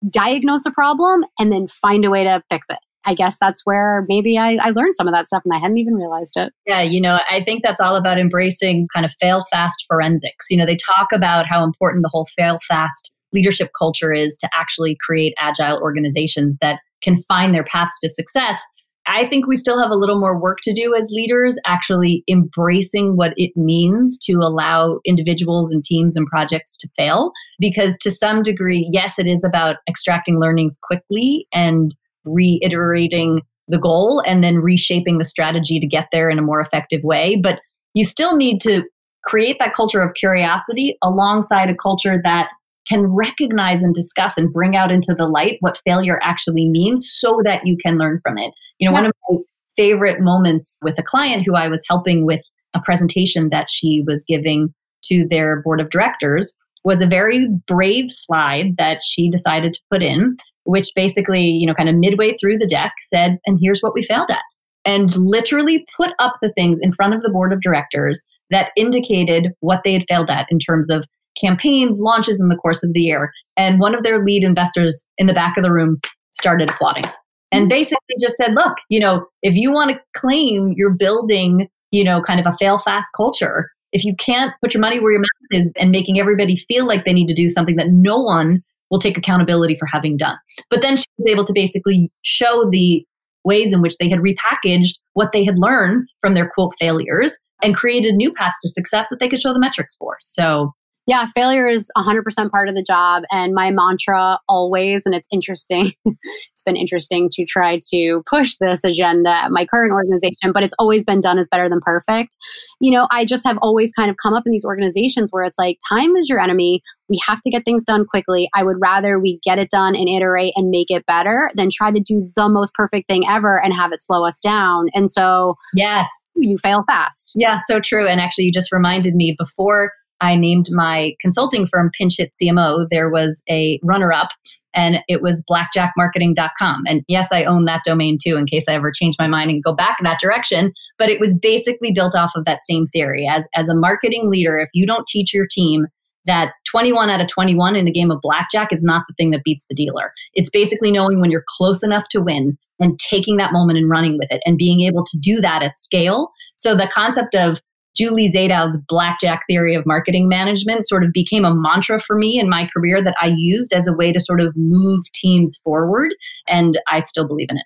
diagnose 0.10 0.66
a 0.66 0.72
problem 0.72 1.24
and 1.40 1.52
then 1.52 1.68
find 1.68 2.04
a 2.04 2.10
way 2.10 2.24
to 2.24 2.44
fix 2.50 2.70
it. 2.70 2.80
I 3.06 3.14
guess 3.14 3.38
that's 3.40 3.66
where 3.66 4.06
maybe 4.08 4.38
I, 4.38 4.58
I, 4.62 4.70
learned 4.72 4.96
some 4.96 5.08
of 5.08 5.14
that 5.14 5.26
stuff 5.26 5.44
and 5.46 5.54
I 5.54 5.58
hadn't 5.58 5.78
even 5.78 5.94
realized 5.94 6.34
it. 6.36 6.52
Yeah, 6.66 6.82
you 6.82 7.00
know, 7.00 7.20
I 7.30 7.42
think 7.44 7.64
that's 7.64 7.80
all 7.80 7.96
about 7.96 8.20
embracing 8.20 8.88
kind 8.94 9.06
of 9.06 9.14
fail 9.20 9.46
fast 9.50 9.86
forensics. 9.88 10.48
You 10.50 10.58
know, 10.58 10.66
they 10.66 10.76
talk 10.76 11.08
about 11.14 11.48
how 11.48 11.64
important 11.64 12.04
the 12.04 12.10
whole 12.10 12.26
fail 12.26 12.60
fast 12.68 13.12
leadership 13.32 13.72
culture 13.78 14.12
is 14.12 14.38
to 14.40 14.50
actually 14.54 14.98
create 15.00 15.34
agile 15.40 15.80
organizations 15.80 16.56
that 16.62 16.82
can 17.02 17.16
find 17.28 17.54
their 17.54 17.64
paths 17.64 18.00
to 18.00 18.10
success. 18.10 18.62
I 19.06 19.26
think 19.26 19.48
we 19.48 19.56
still 19.56 19.82
have 19.82 19.90
a 19.90 19.96
little 19.96 20.20
more 20.20 20.40
work 20.40 20.60
to 20.64 20.74
do 20.74 20.94
as 20.94 21.10
leaders, 21.12 21.58
actually 21.66 22.24
embracing 22.30 23.16
what 23.16 23.34
it 23.38 23.52
means 23.56 24.18
to 24.26 24.34
allow 24.34 25.00
individuals 25.04 25.74
and 25.74 25.84
teams 25.84 26.16
and 26.16 26.28
projects 26.28 26.78
to 26.78 26.90
fail. 26.96 27.32
Because 27.60 27.98
to 28.02 28.12
some 28.12 28.44
degree, 28.44 28.88
yes, 28.92 29.18
it 29.18 29.26
is 29.26 29.44
about 29.44 29.78
extracting 29.88 30.40
learnings 30.40 30.78
quickly 30.84 31.48
and 31.52 31.96
reiterating 32.34 33.42
the 33.68 33.80
goal 33.80 34.22
and 34.26 34.44
then 34.44 34.58
reshaping 34.58 35.18
the 35.18 35.26
strategy 35.26 35.80
to 35.80 35.88
get 35.88 36.08
there 36.12 36.30
in 36.30 36.40
a 36.40 36.44
more 36.44 36.60
effective 36.60 37.04
way. 37.04 37.40
But 37.42 37.60
you 37.94 38.04
still 38.04 38.36
need 38.36 38.60
to 38.62 38.84
create 39.24 39.58
that 39.60 39.74
culture 39.74 40.02
of 40.02 40.14
curiosity 40.14 40.98
alongside 41.04 41.70
a 41.70 41.76
culture 41.76 42.20
that 42.24 42.50
can 42.88 43.06
recognize 43.06 43.84
and 43.84 43.94
discuss 43.94 44.38
and 44.38 44.52
bring 44.52 44.76
out 44.76 44.92
into 44.92 45.14
the 45.14 45.28
light 45.28 45.58
what 45.60 45.82
failure 45.86 46.20
actually 46.24 46.68
means 46.68 47.10
so 47.12 47.40
that 47.44 47.62
you 47.64 47.78
can 47.78 47.98
learn 47.98 48.20
from 48.24 48.38
it. 48.38 48.52
You 48.80 48.90
know, 48.90 48.94
yeah. 48.94 49.02
one 49.02 49.06
of 49.08 49.14
my 49.30 49.38
favorite 49.78 50.22
moments 50.22 50.80
with 50.82 50.98
a 50.98 51.04
client 51.04 51.44
who 51.46 51.56
I 51.56 51.68
was 51.68 51.84
helping 51.88 52.26
with 52.26 52.42
a 52.74 52.82
presentation 52.82 53.50
that 53.50 53.70
she 53.70 54.04
was 54.06 54.26
giving 54.28 54.74
to 55.06 55.28
their 55.30 55.62
board 55.62 55.80
of 55.80 55.90
directors 55.90 56.54
was 56.84 57.02
a 57.02 57.08
very 57.08 57.48
brave 57.68 58.10
slide 58.10 58.76
that 58.78 59.02
she 59.04 59.30
decided 59.30 59.74
to 59.74 59.82
put 59.92 60.02
in 60.02 60.38
which 60.70 60.92
basically, 60.96 61.42
you 61.42 61.66
know, 61.66 61.74
kind 61.74 61.90
of 61.90 61.96
midway 61.96 62.38
through 62.38 62.56
the 62.56 62.68
deck 62.68 62.94
said, 63.08 63.40
and 63.48 63.58
here's 63.60 63.80
what 63.80 63.96
we 63.96 64.04
failed 64.04 64.30
at. 64.30 64.44
And 64.86 65.10
literally 65.18 65.84
put 65.98 66.12
up 66.20 66.34
the 66.42 66.54
things 66.54 66.78
in 66.84 66.92
front 66.92 67.16
of 67.16 67.24
the 67.24 67.30
board 67.30 67.52
of 67.52 67.62
directors 67.62 68.24
that 68.52 68.70
indicated 68.78 69.52
what 69.62 69.82
they 69.84 69.94
had 69.94 70.06
failed 70.08 70.30
at 70.30 70.46
in 70.52 70.60
terms 70.60 70.92
of 70.92 71.06
campaigns, 71.42 72.00
launches 72.00 72.40
in 72.40 72.50
the 72.50 72.56
course 72.56 72.84
of 72.84 72.94
the 72.94 73.02
year. 73.02 73.32
And 73.58 73.80
one 73.80 73.96
of 73.96 74.04
their 74.04 74.24
lead 74.24 74.44
investors 74.44 75.08
in 75.18 75.26
the 75.26 75.34
back 75.34 75.58
of 75.58 75.64
the 75.64 75.74
room 75.74 76.00
started 76.32 76.70
applauding 76.70 77.06
and 77.52 77.64
mm-hmm. 77.64 77.70
basically 77.70 78.16
just 78.22 78.38
said, 78.38 78.54
look, 78.54 78.76
you 78.90 79.00
know, 79.00 79.26
if 79.42 79.56
you 79.56 79.72
want 79.72 79.90
to 79.90 80.00
claim 80.16 80.76
you're 80.78 80.94
building, 80.94 81.68
you 81.90 82.04
know, 82.04 82.22
kind 82.22 82.40
of 82.40 82.46
a 82.46 82.56
fail 82.58 82.78
fast 82.78 83.10
culture, 83.18 83.72
if 83.92 84.06
you 84.06 84.16
can't 84.20 84.54
put 84.62 84.76
your 84.76 84.82
money 84.82 85.00
where 85.00 85.14
your 85.14 85.22
mouth 85.22 85.50
is 85.52 85.72
and 85.80 85.90
making 85.90 86.20
everybody 86.20 86.56
feel 86.56 86.86
like 86.86 87.06
they 87.06 87.14
need 87.14 87.28
to 87.28 87.34
do 87.34 87.48
something 87.48 87.76
that 87.76 87.90
no 87.90 88.20
one 88.20 88.64
will 88.90 89.00
take 89.00 89.18
accountability 89.18 89.76
for 89.76 89.86
having 89.86 90.18
done. 90.18 90.38
But 90.70 90.82
then 90.82 90.98
she 90.98 91.06
was 91.18 91.32
able 91.32 91.46
to 91.46 91.54
basically 91.54 92.12
show 92.24 92.70
the 92.70 93.06
ways 93.44 93.74
in 93.74 93.82
which 93.82 93.98
they 93.98 94.10
had 94.10 94.20
repackaged 94.20 95.00
what 95.14 95.32
they 95.32 95.46
had 95.46 95.58
learned 95.58 96.08
from 96.22 96.34
their 96.34 96.50
quote 96.54 96.74
failures 96.80 97.38
and 97.64 97.76
created 97.76 98.16
new 98.16 98.32
paths 98.34 98.60
to 98.62 98.70
success 98.70 99.08
that 99.10 99.20
they 99.20 99.30
could 99.30 99.40
show 99.40 99.54
the 99.54 99.60
metrics 99.60 99.96
for. 99.96 100.18
So 100.22 100.74
yeah, 101.10 101.26
failure 101.34 101.68
is 101.68 101.90
100% 101.98 102.52
part 102.52 102.70
of 102.70 102.76
the 102.76 102.84
job. 102.84 103.24
And 103.32 103.56
my 103.56 103.72
mantra 103.72 104.38
always, 104.48 105.02
and 105.06 105.16
it's 105.16 105.28
interesting, 105.32 105.92
it's 106.06 106.62
been 106.64 106.76
interesting 106.76 107.30
to 107.32 107.46
try 107.46 107.80
to 107.90 108.22
push 108.30 108.58
this 108.58 108.84
agenda 108.84 109.32
at 109.32 109.50
my 109.50 109.66
current 109.66 109.92
organization, 109.92 110.52
but 110.54 110.62
it's 110.62 110.76
always 110.78 111.04
been 111.04 111.20
done 111.20 111.40
as 111.40 111.48
better 111.50 111.68
than 111.68 111.80
perfect. 111.82 112.38
You 112.80 112.92
know, 112.92 113.08
I 113.10 113.26
just 113.26 113.44
have 113.44 113.58
always 113.60 113.92
kind 113.92 114.12
of 114.12 114.18
come 114.22 114.36
up 114.36 114.44
in 114.46 114.52
these 114.52 114.64
organizations 114.64 115.30
where 115.32 115.44
it's 115.44 115.58
like, 115.58 115.80
time 115.90 116.16
is 116.16 116.30
your 116.30 116.40
enemy. 116.40 116.84
We 117.10 117.20
have 117.26 117.42
to 117.42 117.50
get 117.50 117.66
things 117.66 117.84
done 117.84 118.06
quickly. 118.06 118.48
I 118.54 118.62
would 118.62 118.78
rather 118.80 119.20
we 119.20 119.40
get 119.44 119.58
it 119.58 119.72
done 119.72 119.96
and 119.96 120.08
iterate 120.08 120.54
and 120.56 120.70
make 120.70 120.92
it 120.92 121.08
better 121.08 121.50
than 121.56 121.70
try 121.72 121.90
to 121.90 122.00
do 122.00 122.30
the 122.36 122.48
most 122.48 122.76
perfect 122.76 123.08
thing 123.08 123.24
ever 123.28 123.60
and 123.60 123.74
have 123.74 123.92
it 123.92 124.00
slow 124.00 124.28
us 124.28 124.40
down. 124.40 124.90
And 124.94 125.10
so, 125.10 125.56
yes, 125.74 126.30
you 126.36 126.60
fail 126.60 126.84
fast. 126.86 127.32
Yeah, 127.36 127.58
so 127.68 127.80
true. 127.80 128.08
And 128.08 128.22
actually, 128.22 128.44
you 128.44 128.52
just 128.52 128.72
reminded 128.72 129.16
me 129.16 129.36
before 129.40 129.92
I 130.22 130.36
named 130.36 130.68
my 130.72 131.16
consulting 131.20 131.66
firm 131.66 131.92
Pinch 131.98 132.18
Hit 132.18 132.34
CMO, 132.34 132.88
there 132.90 133.10
was 133.10 133.44
a 133.50 133.80
runner 133.84 134.12
up 134.12 134.30
and 134.74 135.00
it 135.08 135.22
was 135.22 135.44
blackjackmarketing.com. 135.50 136.84
And 136.88 137.04
yes, 137.08 137.32
I 137.32 137.44
own 137.44 137.66
that 137.66 137.84
domain 137.84 138.18
too 138.22 138.36
in 138.36 138.46
case 138.46 138.66
I 138.68 138.74
ever 138.74 138.92
change 138.92 139.16
my 139.18 139.28
mind 139.28 139.50
and 139.50 139.64
go 139.64 139.74
back 139.74 139.98
in 140.00 140.04
that 140.04 140.20
direction. 140.20 140.74
But 140.98 141.10
it 141.10 141.20
was 141.20 141.38
basically 141.38 141.92
built 141.92 142.16
off 142.16 142.32
of 142.36 142.46
that 142.46 142.64
same 142.64 142.86
theory. 142.86 143.28
As, 143.30 143.48
as 143.56 143.70
a 143.70 143.76
marketing 143.76 144.30
leader, 144.30 144.58
if 144.58 144.70
you 144.74 144.86
don't 144.86 145.08
teach 145.08 145.34
your 145.34 145.48
team 145.50 145.88
that 146.26 146.52
21 146.70 147.10
out 147.10 147.22
of 147.22 147.28
21 147.28 147.76
in 147.76 147.88
a 147.88 147.92
game 147.92 148.12
of 148.12 148.20
blackjack 148.22 148.72
is 148.72 148.84
not 148.84 149.04
the 149.08 149.16
thing 149.16 149.32
that 149.32 149.44
beats 149.44 149.66
the 149.70 149.76
dealer, 149.76 150.14
it's 150.34 150.50
basically 150.50 150.92
knowing 150.92 151.20
when 151.20 151.32
you're 151.32 151.46
close 151.48 151.82
enough 151.82 152.08
to 152.10 152.22
win 152.22 152.58
and 152.80 153.00
taking 153.00 153.38
that 153.38 153.52
moment 153.52 153.80
and 153.80 153.90
running 153.90 154.18
with 154.18 154.32
it 154.32 154.42
and 154.46 154.58
being 154.58 154.82
able 154.82 155.04
to 155.04 155.18
do 155.18 155.42
that 155.42 155.64
at 155.64 155.78
scale. 155.78 156.30
So 156.56 156.76
the 156.76 156.90
concept 156.94 157.36
of 157.36 157.60
Julie 158.00 158.30
Zadow's 158.30 158.80
blackjack 158.88 159.42
theory 159.46 159.76
of 159.76 159.86
marketing 159.86 160.30
management 160.30 160.88
sort 160.88 161.04
of 161.04 161.12
became 161.12 161.44
a 161.44 161.54
mantra 161.54 162.00
for 162.00 162.16
me 162.16 162.40
in 162.40 162.48
my 162.48 162.70
career 162.74 163.04
that 163.04 163.16
I 163.20 163.34
used 163.36 163.74
as 163.74 163.88
a 163.88 163.94
way 163.94 164.14
to 164.14 164.22
sort 164.22 164.40
of 164.40 164.56
move 164.56 165.12
teams 165.12 165.60
forward. 165.66 166.16
And 166.48 166.80
I 166.88 167.02
still 167.02 167.28
believe 167.28 167.50
in 167.50 167.58
it. 167.58 167.66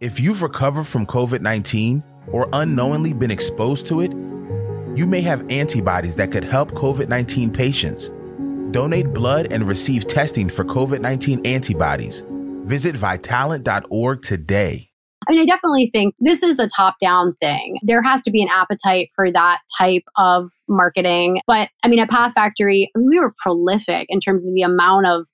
If 0.00 0.18
you've 0.18 0.42
recovered 0.42 0.88
from 0.88 1.06
COVID 1.06 1.42
19 1.42 2.02
or 2.32 2.48
unknowingly 2.52 3.12
been 3.12 3.30
exposed 3.30 3.86
to 3.86 4.00
it, 4.00 4.10
you 4.98 5.06
may 5.06 5.20
have 5.20 5.46
antibodies 5.48 6.16
that 6.16 6.32
could 6.32 6.44
help 6.44 6.72
COVID 6.72 7.08
19 7.08 7.52
patients. 7.52 8.10
Donate 8.72 9.12
blood 9.12 9.52
and 9.52 9.68
receive 9.68 10.08
testing 10.08 10.48
for 10.48 10.64
COVID 10.64 11.00
19 11.00 11.46
antibodies. 11.46 12.24
Visit 12.64 12.96
vitalant.org 12.96 14.22
today. 14.22 14.91
I 15.38 15.44
definitely 15.44 15.90
think 15.92 16.14
this 16.18 16.42
is 16.42 16.58
a 16.58 16.68
top 16.68 16.96
down 17.00 17.34
thing. 17.40 17.78
There 17.82 18.02
has 18.02 18.20
to 18.22 18.30
be 18.30 18.42
an 18.42 18.48
appetite 18.52 19.08
for 19.14 19.30
that 19.30 19.60
type 19.78 20.04
of 20.16 20.48
marketing. 20.68 21.40
But 21.46 21.68
I 21.82 21.88
mean, 21.88 21.98
at 21.98 22.10
Path 22.10 22.32
Factory, 22.34 22.90
we 22.94 23.18
were 23.18 23.34
prolific 23.42 24.06
in 24.08 24.20
terms 24.20 24.46
of 24.46 24.54
the 24.54 24.62
amount 24.62 25.06
of 25.06 25.26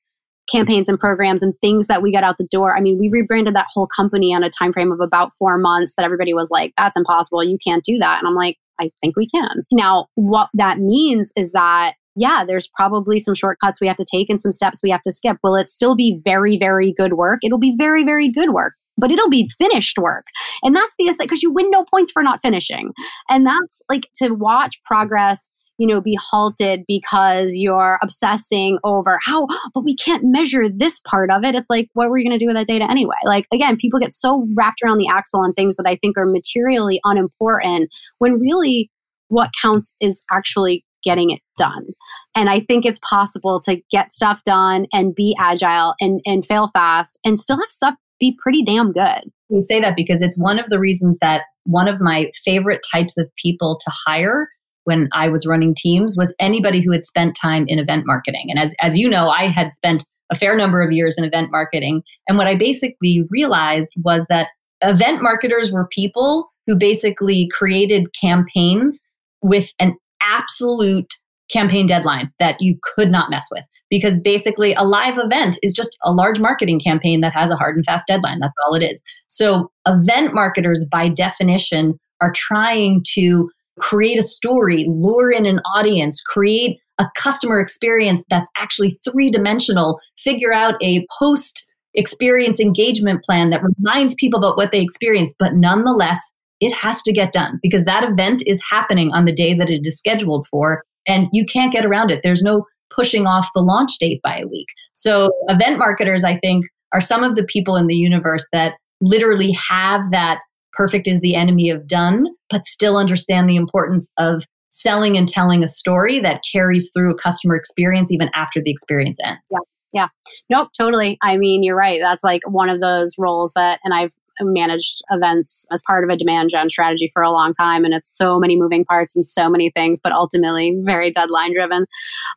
campaigns 0.51 0.89
and 0.89 0.99
programs 0.99 1.43
and 1.43 1.55
things 1.61 1.89
that 1.89 2.03
we 2.03 2.13
got 2.13 2.25
out 2.25 2.39
the 2.39 2.49
door. 2.51 2.77
I 2.77 2.81
mean, 2.81 2.99
we 2.99 3.11
rebranded 3.13 3.55
that 3.55 3.67
whole 3.71 3.87
company 3.87 4.35
on 4.35 4.43
a 4.43 4.51
time 4.51 4.73
frame 4.73 4.91
of 4.91 5.01
about 5.01 5.33
4 5.39 5.59
months 5.59 5.95
that 5.97 6.05
everybody 6.05 6.33
was 6.33 6.51
like, 6.51 6.73
that's 6.79 6.97
impossible. 6.97 7.45
You 7.45 7.59
can't 7.63 7.85
do 7.85 7.99
that. 7.99 8.19
And 8.19 8.27
I'm 8.27 8.35
like, 8.35 8.57
I 8.81 8.91
think 9.03 9.17
we 9.17 9.29
can. 9.29 9.65
Now, 9.73 10.07
what 10.15 10.49
that 10.55 10.79
means 10.79 11.33
is 11.37 11.53
that 11.53 11.95
yeah, 12.19 12.45
there's 12.45 12.69
probably 12.75 13.21
some 13.21 13.35
shortcuts 13.35 13.81
we 13.81 13.87
have 13.87 13.97
to 13.97 14.05
take 14.05 14.29
and 14.29 14.41
some 14.41 14.51
steps 14.51 14.81
we 14.83 14.91
have 14.91 15.03
to 15.03 15.13
skip. 15.13 15.37
Will 15.45 15.55
it 15.55 15.71
still 15.71 15.95
be 15.95 16.21
very, 16.25 16.59
very 16.59 16.93
good 16.93 17.13
work? 17.13 17.39
It'll 17.45 17.59
be 17.59 17.77
very, 17.79 18.05
very 18.05 18.29
good 18.29 18.51
work 18.51 18.75
but 18.99 19.11
it'll 19.11 19.31
be 19.31 19.51
finished 19.59 19.99
work. 19.99 20.27
And 20.63 20.77
that's 20.77 20.95
the 20.99 21.15
because 21.19 21.43
you 21.43 21.53
win 21.53 21.71
no 21.71 21.85
points 21.85 22.13
for 22.13 22.23
not 22.23 22.41
finishing. 22.43 22.93
And 23.31 23.47
that's 23.47 23.81
like 23.89 24.09
to 24.17 24.31
watch 24.31 24.79
progress 24.85 25.49
you 25.79 25.87
know, 25.87 26.01
be 26.01 26.19
halted 26.21 26.83
because 26.87 27.53
you're 27.55 27.99
obsessing 28.03 28.79
over 28.85 29.19
how, 29.23 29.47
but 29.73 29.85
we 29.85 29.95
can't 29.95 30.25
measure 30.25 30.69
this 30.69 31.01
part 31.01 31.31
of 31.31 31.45
it. 31.45 31.55
It's 31.55 31.71
like, 31.71 31.89
what 31.95 32.11
were 32.11 32.19
you 32.19 32.29
going 32.29 32.37
to 32.37 32.45
do 32.45 32.49
with 32.49 32.57
that 32.57 32.67
data 32.67 32.91
anyway? 32.91 33.15
Like, 33.25 33.47
again, 33.53 33.77
people 33.77 34.01
get 34.01 34.13
so 34.13 34.47
wrapped 34.57 34.83
around 34.85 34.99
the 34.99 35.09
axle 35.09 35.41
on 35.41 35.53
things 35.53 35.77
that 35.77 35.87
I 35.87 35.97
think 35.97 36.19
are 36.19 36.27
materially 36.27 37.01
unimportant 37.05 37.95
when 38.19 38.41
really 38.41 38.91
what 39.29 39.51
counts 39.63 39.95
is 40.01 40.25
actually 40.33 40.85
getting 41.05 41.31
it 41.31 41.41
done. 41.57 41.87
And 42.35 42.51
I 42.51 42.59
think 42.61 42.85
it's 42.85 42.99
possible 42.99 43.61
to 43.61 43.81
get 43.91 44.11
stuff 44.11 44.43
done 44.45 44.87
and 44.93 45.15
be 45.15 45.37
agile 45.39 45.95
and, 46.01 46.21
and 46.27 46.45
fail 46.45 46.71
fast 46.75 47.21
and 47.25 47.39
still 47.39 47.57
have 47.57 47.71
stuff 47.71 47.95
be 48.19 48.37
pretty 48.43 48.63
damn 48.63 48.93
good. 48.93 49.31
You 49.49 49.63
say 49.63 49.81
that 49.81 49.97
because 49.97 50.23
it's 50.23 50.39
one 50.39 50.59
of 50.59 50.67
the 50.67 50.79
reasons 50.79 51.17
that 51.21 51.43
one 51.65 51.89
of 51.89 52.01
my 52.01 52.31
favorite 52.45 52.85
types 52.93 53.17
of 53.19 53.31
people 53.43 53.79
to 53.85 53.93
hire 54.07 54.49
when 54.85 55.09
I 55.13 55.29
was 55.29 55.47
running 55.47 55.75
teams 55.77 56.17
was 56.17 56.35
anybody 56.39 56.83
who 56.83 56.93
had 56.93 57.05
spent 57.05 57.37
time 57.41 57.65
in 57.69 57.79
event 57.79 58.05
marketing. 58.07 58.47
And 58.49 58.59
as, 58.59 58.75
as 58.81 58.97
you 58.97 59.09
know, 59.09 59.29
I 59.29 59.47
had 59.47 59.73
spent 59.73 60.05
a 60.31 60.35
fair 60.35 60.57
number 60.57 60.81
of 60.81 60.93
years 60.93 61.17
in 61.19 61.25
event 61.25 61.51
marketing. 61.51 62.03
And 62.27 62.39
what 62.39 62.47
I 62.47 62.55
basically 62.55 63.27
realized 63.31 63.93
was 64.03 64.27
that 64.29 64.49
event 64.83 65.23
marketers 65.23 65.71
were 65.71 65.89
people 65.89 66.49
who 66.67 66.79
basically 66.79 67.49
created 67.53 68.09
campaigns 68.19 69.01
with 69.43 69.73
an 69.79 69.97
absolute 70.23 71.15
campaign 71.51 71.87
deadline 71.87 72.31
that 72.39 72.57
you 72.61 72.79
could 72.83 73.11
not 73.11 73.31
mess 73.31 73.49
with. 73.51 73.67
Because 73.91 74.21
basically 74.21 74.75
a 74.75 74.85
live 74.85 75.19
event 75.19 75.59
is 75.63 75.73
just 75.73 75.97
a 76.05 76.13
large 76.13 76.41
marketing 76.41 76.79
campaign 76.79 77.21
that 77.23 77.33
has 77.33 77.51
a 77.51 77.57
hard 77.57 77.77
and 77.77 77.85
fast 77.85 78.07
deadline. 78.07 78.39
That's 78.39 78.57
all 78.65 78.75
it 78.75 78.83
is. 78.83 79.03
So 79.29 79.71
event 79.87 80.35
marketers 80.35 80.85
by 80.91 81.09
definition 81.09 81.99
are 82.21 82.33
trying 82.35 83.03
to 83.15 83.51
create 83.79 84.19
a 84.19 84.23
story, 84.23 84.85
lure 84.89 85.31
in 85.31 85.47
an 85.47 85.61
audience, 85.75 86.21
create 86.21 86.79
a 86.99 87.07
customer 87.17 87.61
experience 87.61 88.23
that's 88.29 88.51
actually 88.59 88.91
three 89.05 89.31
dimensional, 89.31 90.01
figure 90.19 90.53
out 90.53 90.75
a 90.83 91.07
post 91.19 91.65
experience 91.95 92.61
engagement 92.61 93.23
plan 93.23 93.51
that 93.51 93.63
reminds 93.63 94.15
people 94.15 94.39
about 94.39 94.57
what 94.57 94.73
they 94.73 94.81
experienced, 94.81 95.37
but 95.39 95.55
nonetheless, 95.55 96.35
it 96.61 96.73
has 96.73 97.03
to 97.03 97.13
get 97.13 97.33
done 97.33 97.59
because 97.63 97.85
that 97.85 98.05
event 98.05 98.43
is 98.47 98.61
happening 98.69 99.13
on 99.13 99.25
the 99.25 99.33
day 99.33 99.55
that 99.55 99.71
it 99.71 99.87
is 99.87 99.99
scheduled 99.99 100.47
for, 100.49 100.83
and 101.09 101.29
you 101.33 101.45
can't 101.45 101.73
get 101.73 101.85
around 101.85 102.11
it. 102.11 102.21
There's 102.23 102.43
no 102.43 102.65
pushing 102.95 103.27
off 103.27 103.49
the 103.55 103.61
launch 103.61 103.99
date 103.99 104.21
by 104.23 104.39
a 104.39 104.47
week. 104.47 104.69
So, 104.93 105.31
event 105.49 105.79
marketers, 105.79 106.25
I 106.25 106.39
think, 106.39 106.67
are 106.93 107.01
some 107.01 107.25
of 107.25 107.35
the 107.35 107.45
people 107.45 107.77
in 107.77 107.87
the 107.87 107.97
universe 107.97 108.47
that 108.53 108.75
literally 109.01 109.53
have 109.53 110.11
that 110.11 110.41
perfect 110.73 111.09
is 111.09 111.21
the 111.21 111.35
enemy 111.35 111.71
of 111.71 111.87
done, 111.87 112.27
but 112.51 112.65
still 112.65 112.97
understand 112.97 113.49
the 113.49 113.57
importance 113.57 114.09
of 114.19 114.45
selling 114.71 115.17
and 115.17 115.29
telling 115.29 115.63
a 115.63 115.69
story 115.69 116.21
that 116.21 116.43
carries 116.53 116.91
through 116.95 117.11
a 117.11 117.19
customer 117.19 117.57
experience 117.57 118.13
even 118.13 118.31
after 118.35 118.61
the 118.63 118.71
experience 118.71 119.19
ends. 119.25 119.41
Yeah. 119.51 119.59
Yeah. 119.93 120.09
Nope, 120.51 120.69
totally. 120.79 121.17
I 121.23 121.39
mean, 121.39 121.63
you're 121.63 121.75
right. 121.75 121.99
That's 122.01 122.23
like 122.23 122.43
one 122.47 122.69
of 122.69 122.81
those 122.81 123.15
roles 123.19 123.55
that, 123.55 123.81
and 123.83 123.95
I've 123.95 124.13
managed 124.41 125.03
events 125.11 125.67
as 125.71 125.83
part 125.87 126.05
of 126.05 126.11
a 126.11 126.17
demand 126.17 126.51
gen 126.51 126.69
strategy 126.69 127.11
for 127.13 127.23
a 127.23 127.31
long 127.31 127.53
time. 127.53 127.85
And 127.85 127.95
it's 127.95 128.17
so 128.17 128.39
many 128.39 128.57
moving 128.57 128.85
parts 128.85 129.17
and 129.17 129.27
so 129.27 129.49
many 129.49 129.71
things, 129.75 130.01
but 130.03 130.13
ultimately 130.13 130.77
very 130.81 131.11
deadline 131.11 131.53
driven. 131.53 131.87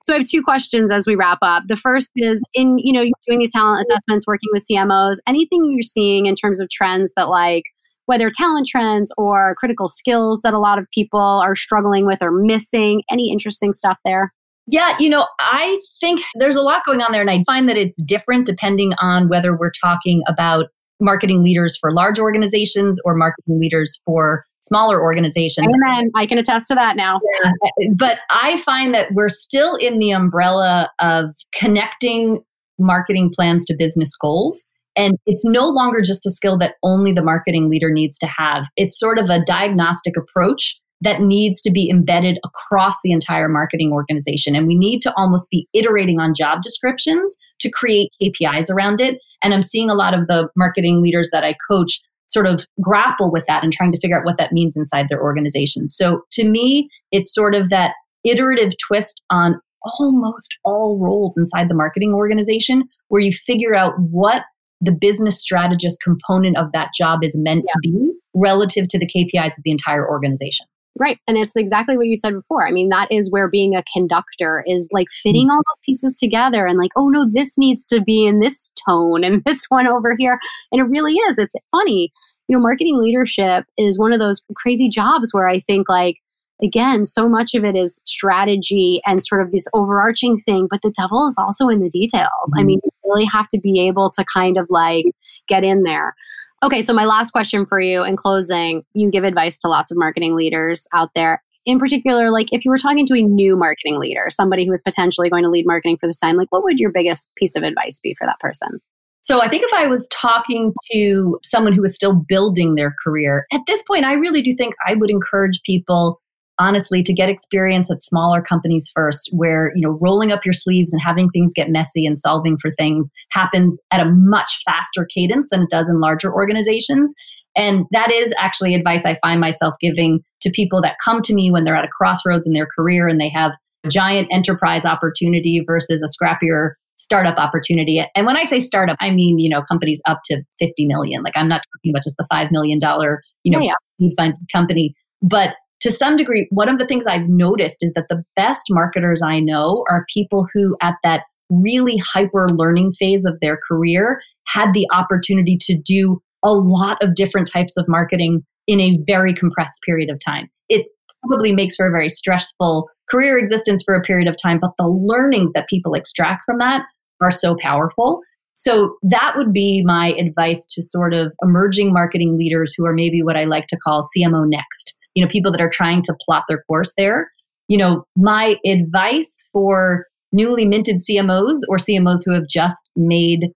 So 0.03 0.13
I 0.13 0.17
have 0.17 0.27
two 0.27 0.41
questions 0.41 0.91
as 0.91 1.05
we 1.05 1.15
wrap 1.15 1.39
up. 1.41 1.63
The 1.67 1.77
first 1.77 2.11
is 2.15 2.45
in, 2.53 2.77
you 2.79 2.93
know, 2.93 3.03
doing 3.27 3.39
these 3.39 3.51
talent 3.51 3.85
assessments, 3.87 4.27
working 4.27 4.49
with 4.51 4.65
CMOs, 4.69 5.17
anything 5.27 5.69
you're 5.71 5.83
seeing 5.83 6.25
in 6.25 6.35
terms 6.35 6.59
of 6.59 6.69
trends 6.69 7.13
that 7.15 7.29
like, 7.29 7.65
whether 8.07 8.29
talent 8.29 8.67
trends 8.67 9.11
or 9.17 9.55
critical 9.57 9.87
skills 9.87 10.41
that 10.41 10.53
a 10.53 10.59
lot 10.59 10.77
of 10.77 10.85
people 10.93 11.19
are 11.19 11.55
struggling 11.55 12.05
with 12.05 12.21
or 12.21 12.31
missing. 12.31 13.03
Any 13.09 13.31
interesting 13.31 13.71
stuff 13.71 13.99
there? 14.03 14.33
Yeah, 14.67 14.95
you 14.99 15.09
know, 15.09 15.27
I 15.39 15.79
think 15.99 16.21
there's 16.35 16.55
a 16.55 16.61
lot 16.61 16.83
going 16.85 17.01
on 17.01 17.11
there, 17.11 17.21
and 17.21 17.29
I 17.29 17.43
find 17.45 17.67
that 17.69 17.77
it's 17.77 18.01
different 18.01 18.45
depending 18.45 18.93
on 18.99 19.27
whether 19.27 19.55
we're 19.55 19.71
talking 19.71 20.23
about 20.27 20.67
marketing 21.01 21.43
leaders 21.43 21.77
for 21.77 21.93
large 21.93 22.19
organizations 22.19 22.99
or 23.03 23.15
marketing 23.15 23.59
leaders 23.59 23.99
for 24.05 24.45
smaller 24.61 25.01
organizations. 25.01 25.73
Amen. 25.73 26.11
I 26.15 26.25
can 26.25 26.37
attest 26.37 26.67
to 26.67 26.75
that 26.75 26.95
now. 26.95 27.19
Yeah. 27.43 27.51
But 27.95 28.19
I 28.29 28.57
find 28.57 28.93
that 28.93 29.11
we're 29.13 29.29
still 29.29 29.75
in 29.75 29.99
the 29.99 30.11
umbrella 30.11 30.89
of 30.99 31.31
connecting 31.55 32.43
marketing 32.79 33.31
plans 33.33 33.65
to 33.65 33.75
business 33.77 34.15
goals. 34.15 34.63
And 34.95 35.15
it's 35.25 35.45
no 35.45 35.67
longer 35.67 36.01
just 36.01 36.25
a 36.25 36.31
skill 36.31 36.57
that 36.59 36.75
only 36.83 37.11
the 37.11 37.23
marketing 37.23 37.69
leader 37.69 37.91
needs 37.91 38.19
to 38.19 38.27
have. 38.27 38.67
It's 38.75 38.99
sort 38.99 39.17
of 39.17 39.29
a 39.29 39.43
diagnostic 39.45 40.15
approach 40.17 40.79
that 41.01 41.21
needs 41.21 41.61
to 41.61 41.71
be 41.71 41.89
embedded 41.89 42.37
across 42.45 42.95
the 43.03 43.11
entire 43.11 43.49
marketing 43.49 43.91
organization. 43.91 44.55
And 44.55 44.67
we 44.67 44.75
need 44.75 44.99
to 45.01 45.13
almost 45.15 45.49
be 45.49 45.67
iterating 45.73 46.19
on 46.19 46.35
job 46.35 46.61
descriptions 46.61 47.35
to 47.59 47.71
create 47.71 48.11
KPIs 48.21 48.69
around 48.69 49.01
it. 49.01 49.19
And 49.43 49.53
I'm 49.53 49.61
seeing 49.61 49.89
a 49.89 49.95
lot 49.95 50.13
of 50.13 50.27
the 50.27 50.49
marketing 50.55 51.01
leaders 51.01 51.29
that 51.31 51.43
I 51.43 51.55
coach 51.69 51.99
sort 52.27 52.47
of 52.47 52.65
grapple 52.79 53.31
with 53.31 53.45
that 53.47 53.63
and 53.63 53.73
trying 53.73 53.91
to 53.91 53.99
figure 53.99 54.17
out 54.17 54.25
what 54.25 54.37
that 54.37 54.53
means 54.53 54.77
inside 54.77 55.09
their 55.09 55.21
organization. 55.21 55.87
So 55.89 56.21
to 56.31 56.47
me, 56.47 56.89
it's 57.11 57.33
sort 57.33 57.55
of 57.55 57.69
that 57.69 57.93
iterative 58.23 58.73
twist 58.87 59.21
on 59.29 59.59
almost 59.99 60.55
all 60.63 60.97
roles 60.99 61.37
inside 61.37 61.67
the 61.67 61.75
marketing 61.75 62.13
organization 62.13 62.83
where 63.09 63.21
you 63.21 63.33
figure 63.33 63.75
out 63.75 63.93
what 63.97 64.43
the 64.79 64.91
business 64.91 65.39
strategist 65.39 65.99
component 66.01 66.57
of 66.57 66.71
that 66.73 66.89
job 66.97 67.23
is 67.23 67.35
meant 67.37 67.65
yeah. 67.67 67.73
to 67.73 67.79
be 67.81 68.11
relative 68.33 68.87
to 68.87 68.97
the 68.97 69.07
KPIs 69.07 69.57
of 69.57 69.63
the 69.63 69.71
entire 69.71 70.07
organization. 70.07 70.65
Right. 70.99 71.19
And 71.27 71.37
it's 71.37 71.55
exactly 71.55 71.97
what 71.97 72.07
you 72.07 72.17
said 72.17 72.33
before. 72.33 72.67
I 72.67 72.71
mean, 72.71 72.89
that 72.89 73.11
is 73.11 73.31
where 73.31 73.49
being 73.49 73.75
a 73.75 73.83
conductor 73.93 74.63
is 74.67 74.89
like 74.91 75.07
fitting 75.09 75.47
mm-hmm. 75.47 75.51
all 75.51 75.57
those 75.57 75.85
pieces 75.85 76.15
together 76.15 76.65
and 76.65 76.77
like, 76.77 76.91
oh 76.97 77.07
no, 77.07 77.25
this 77.29 77.57
needs 77.57 77.85
to 77.87 78.01
be 78.01 78.25
in 78.25 78.39
this 78.39 78.71
tone 78.87 79.23
and 79.23 79.43
this 79.45 79.65
one 79.69 79.87
over 79.87 80.15
here. 80.19 80.37
And 80.71 80.81
it 80.81 80.85
really 80.85 81.13
is. 81.13 81.37
It's 81.37 81.55
funny. 81.71 82.11
You 82.47 82.57
know, 82.57 82.61
marketing 82.61 82.97
leadership 82.97 83.65
is 83.77 83.97
one 83.97 84.11
of 84.11 84.19
those 84.19 84.41
crazy 84.55 84.89
jobs 84.89 85.33
where 85.33 85.47
I 85.47 85.59
think 85.59 85.87
like 85.87 86.17
again, 86.63 87.05
so 87.05 87.27
much 87.27 87.53
of 87.55 87.63
it 87.63 87.75
is 87.75 88.01
strategy 88.05 89.01
and 89.05 89.23
sort 89.23 89.41
of 89.41 89.51
this 89.51 89.65
overarching 89.73 90.37
thing, 90.37 90.67
but 90.69 90.81
the 90.81 90.93
devil 90.95 91.25
is 91.27 91.35
also 91.37 91.67
in 91.69 91.81
the 91.81 91.89
details. 91.89 92.27
Mm-hmm. 92.27 92.59
I 92.59 92.63
mean, 92.63 92.79
you 92.83 92.91
really 93.05 93.27
have 93.31 93.47
to 93.49 93.59
be 93.59 93.87
able 93.87 94.11
to 94.11 94.23
kind 94.25 94.57
of 94.57 94.67
like 94.69 95.05
get 95.47 95.63
in 95.63 95.83
there. 95.83 96.15
Okay, 96.63 96.83
so 96.83 96.93
my 96.93 97.05
last 97.05 97.31
question 97.31 97.65
for 97.65 97.79
you 97.79 98.03
in 98.03 98.15
closing 98.15 98.83
you 98.93 99.09
give 99.09 99.23
advice 99.23 99.57
to 99.59 99.67
lots 99.67 99.89
of 99.89 99.97
marketing 99.97 100.35
leaders 100.35 100.87
out 100.93 101.09
there. 101.15 101.43
In 101.65 101.79
particular, 101.79 102.29
like 102.29 102.53
if 102.53 102.63
you 102.63 102.69
were 102.69 102.77
talking 102.77 103.07
to 103.07 103.15
a 103.15 103.23
new 103.23 103.55
marketing 103.57 103.97
leader, 103.99 104.25
somebody 104.29 104.65
who 104.65 104.71
is 104.71 104.81
potentially 104.81 105.29
going 105.29 105.43
to 105.43 105.49
lead 105.49 105.65
marketing 105.65 105.97
for 105.97 106.07
this 106.07 106.17
time, 106.17 106.35
like 106.35 106.51
what 106.51 106.63
would 106.63 106.77
your 106.77 106.91
biggest 106.91 107.29
piece 107.35 107.55
of 107.55 107.63
advice 107.63 107.99
be 107.99 108.15
for 108.17 108.27
that 108.27 108.39
person? 108.39 108.79
So 109.21 109.41
I 109.41 109.47
think 109.47 109.63
if 109.63 109.73
I 109.73 109.87
was 109.87 110.07
talking 110.11 110.73
to 110.91 111.39
someone 111.43 111.73
who 111.73 111.83
is 111.83 111.95
still 111.95 112.13
building 112.13 112.75
their 112.75 112.93
career, 113.03 113.45
at 113.51 113.61
this 113.65 113.83
point, 113.83 114.03
I 114.03 114.13
really 114.13 114.41
do 114.41 114.55
think 114.55 114.75
I 114.87 114.95
would 114.95 115.09
encourage 115.09 115.61
people 115.63 116.20
honestly 116.61 117.01
to 117.01 117.13
get 117.13 117.27
experience 117.27 117.89
at 117.89 118.03
smaller 118.03 118.41
companies 118.41 118.91
first 118.95 119.29
where 119.33 119.71
you 119.75 119.81
know 119.81 119.97
rolling 119.99 120.31
up 120.31 120.45
your 120.45 120.53
sleeves 120.53 120.93
and 120.93 121.01
having 121.01 121.27
things 121.29 121.53
get 121.55 121.69
messy 121.69 122.05
and 122.05 122.19
solving 122.19 122.57
for 122.57 122.71
things 122.77 123.09
happens 123.31 123.79
at 123.89 123.99
a 123.99 124.11
much 124.11 124.61
faster 124.63 125.07
cadence 125.13 125.47
than 125.49 125.63
it 125.63 125.69
does 125.69 125.89
in 125.89 125.99
larger 125.99 126.31
organizations. 126.31 127.13
And 127.55 127.85
that 127.91 128.11
is 128.11 128.33
actually 128.37 128.75
advice 128.75 129.05
i 129.05 129.17
find 129.21 129.41
myself 129.41 129.73
giving 129.81 130.19
to 130.41 130.51
people 130.51 130.81
that 130.83 130.97
come 131.03 131.21
to 131.23 131.33
me 131.33 131.51
when 131.51 131.63
they're 131.63 131.75
at 131.75 131.83
a 131.83 131.89
crossroads 131.89 132.45
in 132.45 132.53
their 132.53 132.67
career 132.77 133.07
and 133.07 133.19
they 133.19 133.29
have 133.29 133.53
a 133.83 133.89
giant 133.89 134.27
enterprise 134.31 134.85
opportunity 134.85 135.63
versus 135.65 136.03
a 136.03 136.23
scrappier 136.23 136.73
startup 136.97 137.37
opportunity. 137.37 138.05
And 138.15 138.27
when 138.27 138.37
i 138.37 138.43
say 138.43 138.59
startup 138.59 138.97
i 139.01 139.09
mean 139.09 139.39
you 139.39 139.49
know 139.49 139.63
companies 139.63 139.99
up 140.05 140.19
to 140.25 140.43
50 140.59 140.85
million. 140.85 141.23
Like 141.23 141.33
i'm 141.35 141.49
not 141.49 141.63
talking 141.73 141.91
about 141.91 142.03
just 142.03 142.17
the 142.17 142.27
5 142.29 142.51
million 142.51 142.77
dollar 142.77 143.23
you 143.43 143.51
know 143.51 143.57
oh, 143.57 143.63
yeah, 143.63 143.73
yeah. 143.97 144.09
funded 144.15 144.37
company. 144.53 144.93
But 145.23 145.55
to 145.81 145.91
some 145.91 146.15
degree, 146.15 146.47
one 146.51 146.69
of 146.69 146.77
the 146.77 146.85
things 146.85 147.07
I've 147.07 147.27
noticed 147.27 147.77
is 147.81 147.91
that 147.93 148.07
the 148.07 148.23
best 148.35 148.67
marketers 148.69 149.21
I 149.21 149.39
know 149.39 149.83
are 149.89 150.05
people 150.13 150.47
who, 150.53 150.77
at 150.81 150.95
that 151.03 151.23
really 151.49 151.97
hyper 151.97 152.49
learning 152.49 152.93
phase 152.93 153.25
of 153.25 153.39
their 153.41 153.59
career, 153.67 154.21
had 154.47 154.73
the 154.73 154.87
opportunity 154.93 155.57
to 155.61 155.77
do 155.77 156.21
a 156.43 156.53
lot 156.53 156.97
of 157.01 157.15
different 157.15 157.49
types 157.51 157.77
of 157.77 157.85
marketing 157.87 158.45
in 158.67 158.79
a 158.79 158.97
very 159.05 159.33
compressed 159.33 159.79
period 159.85 160.09
of 160.09 160.19
time. 160.19 160.49
It 160.69 160.87
probably 161.27 161.51
makes 161.51 161.75
for 161.75 161.87
a 161.87 161.91
very 161.91 162.09
stressful 162.09 162.89
career 163.09 163.37
existence 163.37 163.83
for 163.83 163.95
a 163.95 164.01
period 164.01 164.27
of 164.27 164.35
time, 164.41 164.59
but 164.61 164.71
the 164.77 164.87
learnings 164.87 165.51
that 165.53 165.67
people 165.67 165.93
extract 165.93 166.43
from 166.45 166.59
that 166.59 166.85
are 167.21 167.31
so 167.31 167.55
powerful. 167.59 168.21
So 168.53 168.97
that 169.03 169.33
would 169.35 169.51
be 169.51 169.83
my 169.85 170.13
advice 170.13 170.65
to 170.67 170.83
sort 170.83 171.13
of 171.13 171.33
emerging 171.41 171.91
marketing 171.91 172.37
leaders 172.37 172.73
who 172.77 172.85
are 172.85 172.93
maybe 172.93 173.23
what 173.23 173.35
I 173.35 173.45
like 173.45 173.67
to 173.67 173.77
call 173.77 174.07
CMO 174.15 174.47
next 174.47 174.95
you 175.15 175.23
know, 175.23 175.29
people 175.29 175.51
that 175.51 175.61
are 175.61 175.69
trying 175.69 176.01
to 176.03 176.15
plot 176.21 176.43
their 176.47 176.63
course 176.63 176.93
there. 176.97 177.31
You 177.67 177.77
know, 177.77 178.05
my 178.15 178.57
advice 178.65 179.47
for 179.53 180.05
newly 180.31 180.65
minted 180.65 180.97
CMOs 180.97 181.59
or 181.67 181.77
CMOs 181.77 182.21
who 182.25 182.33
have 182.33 182.47
just 182.47 182.91
made 182.95 183.49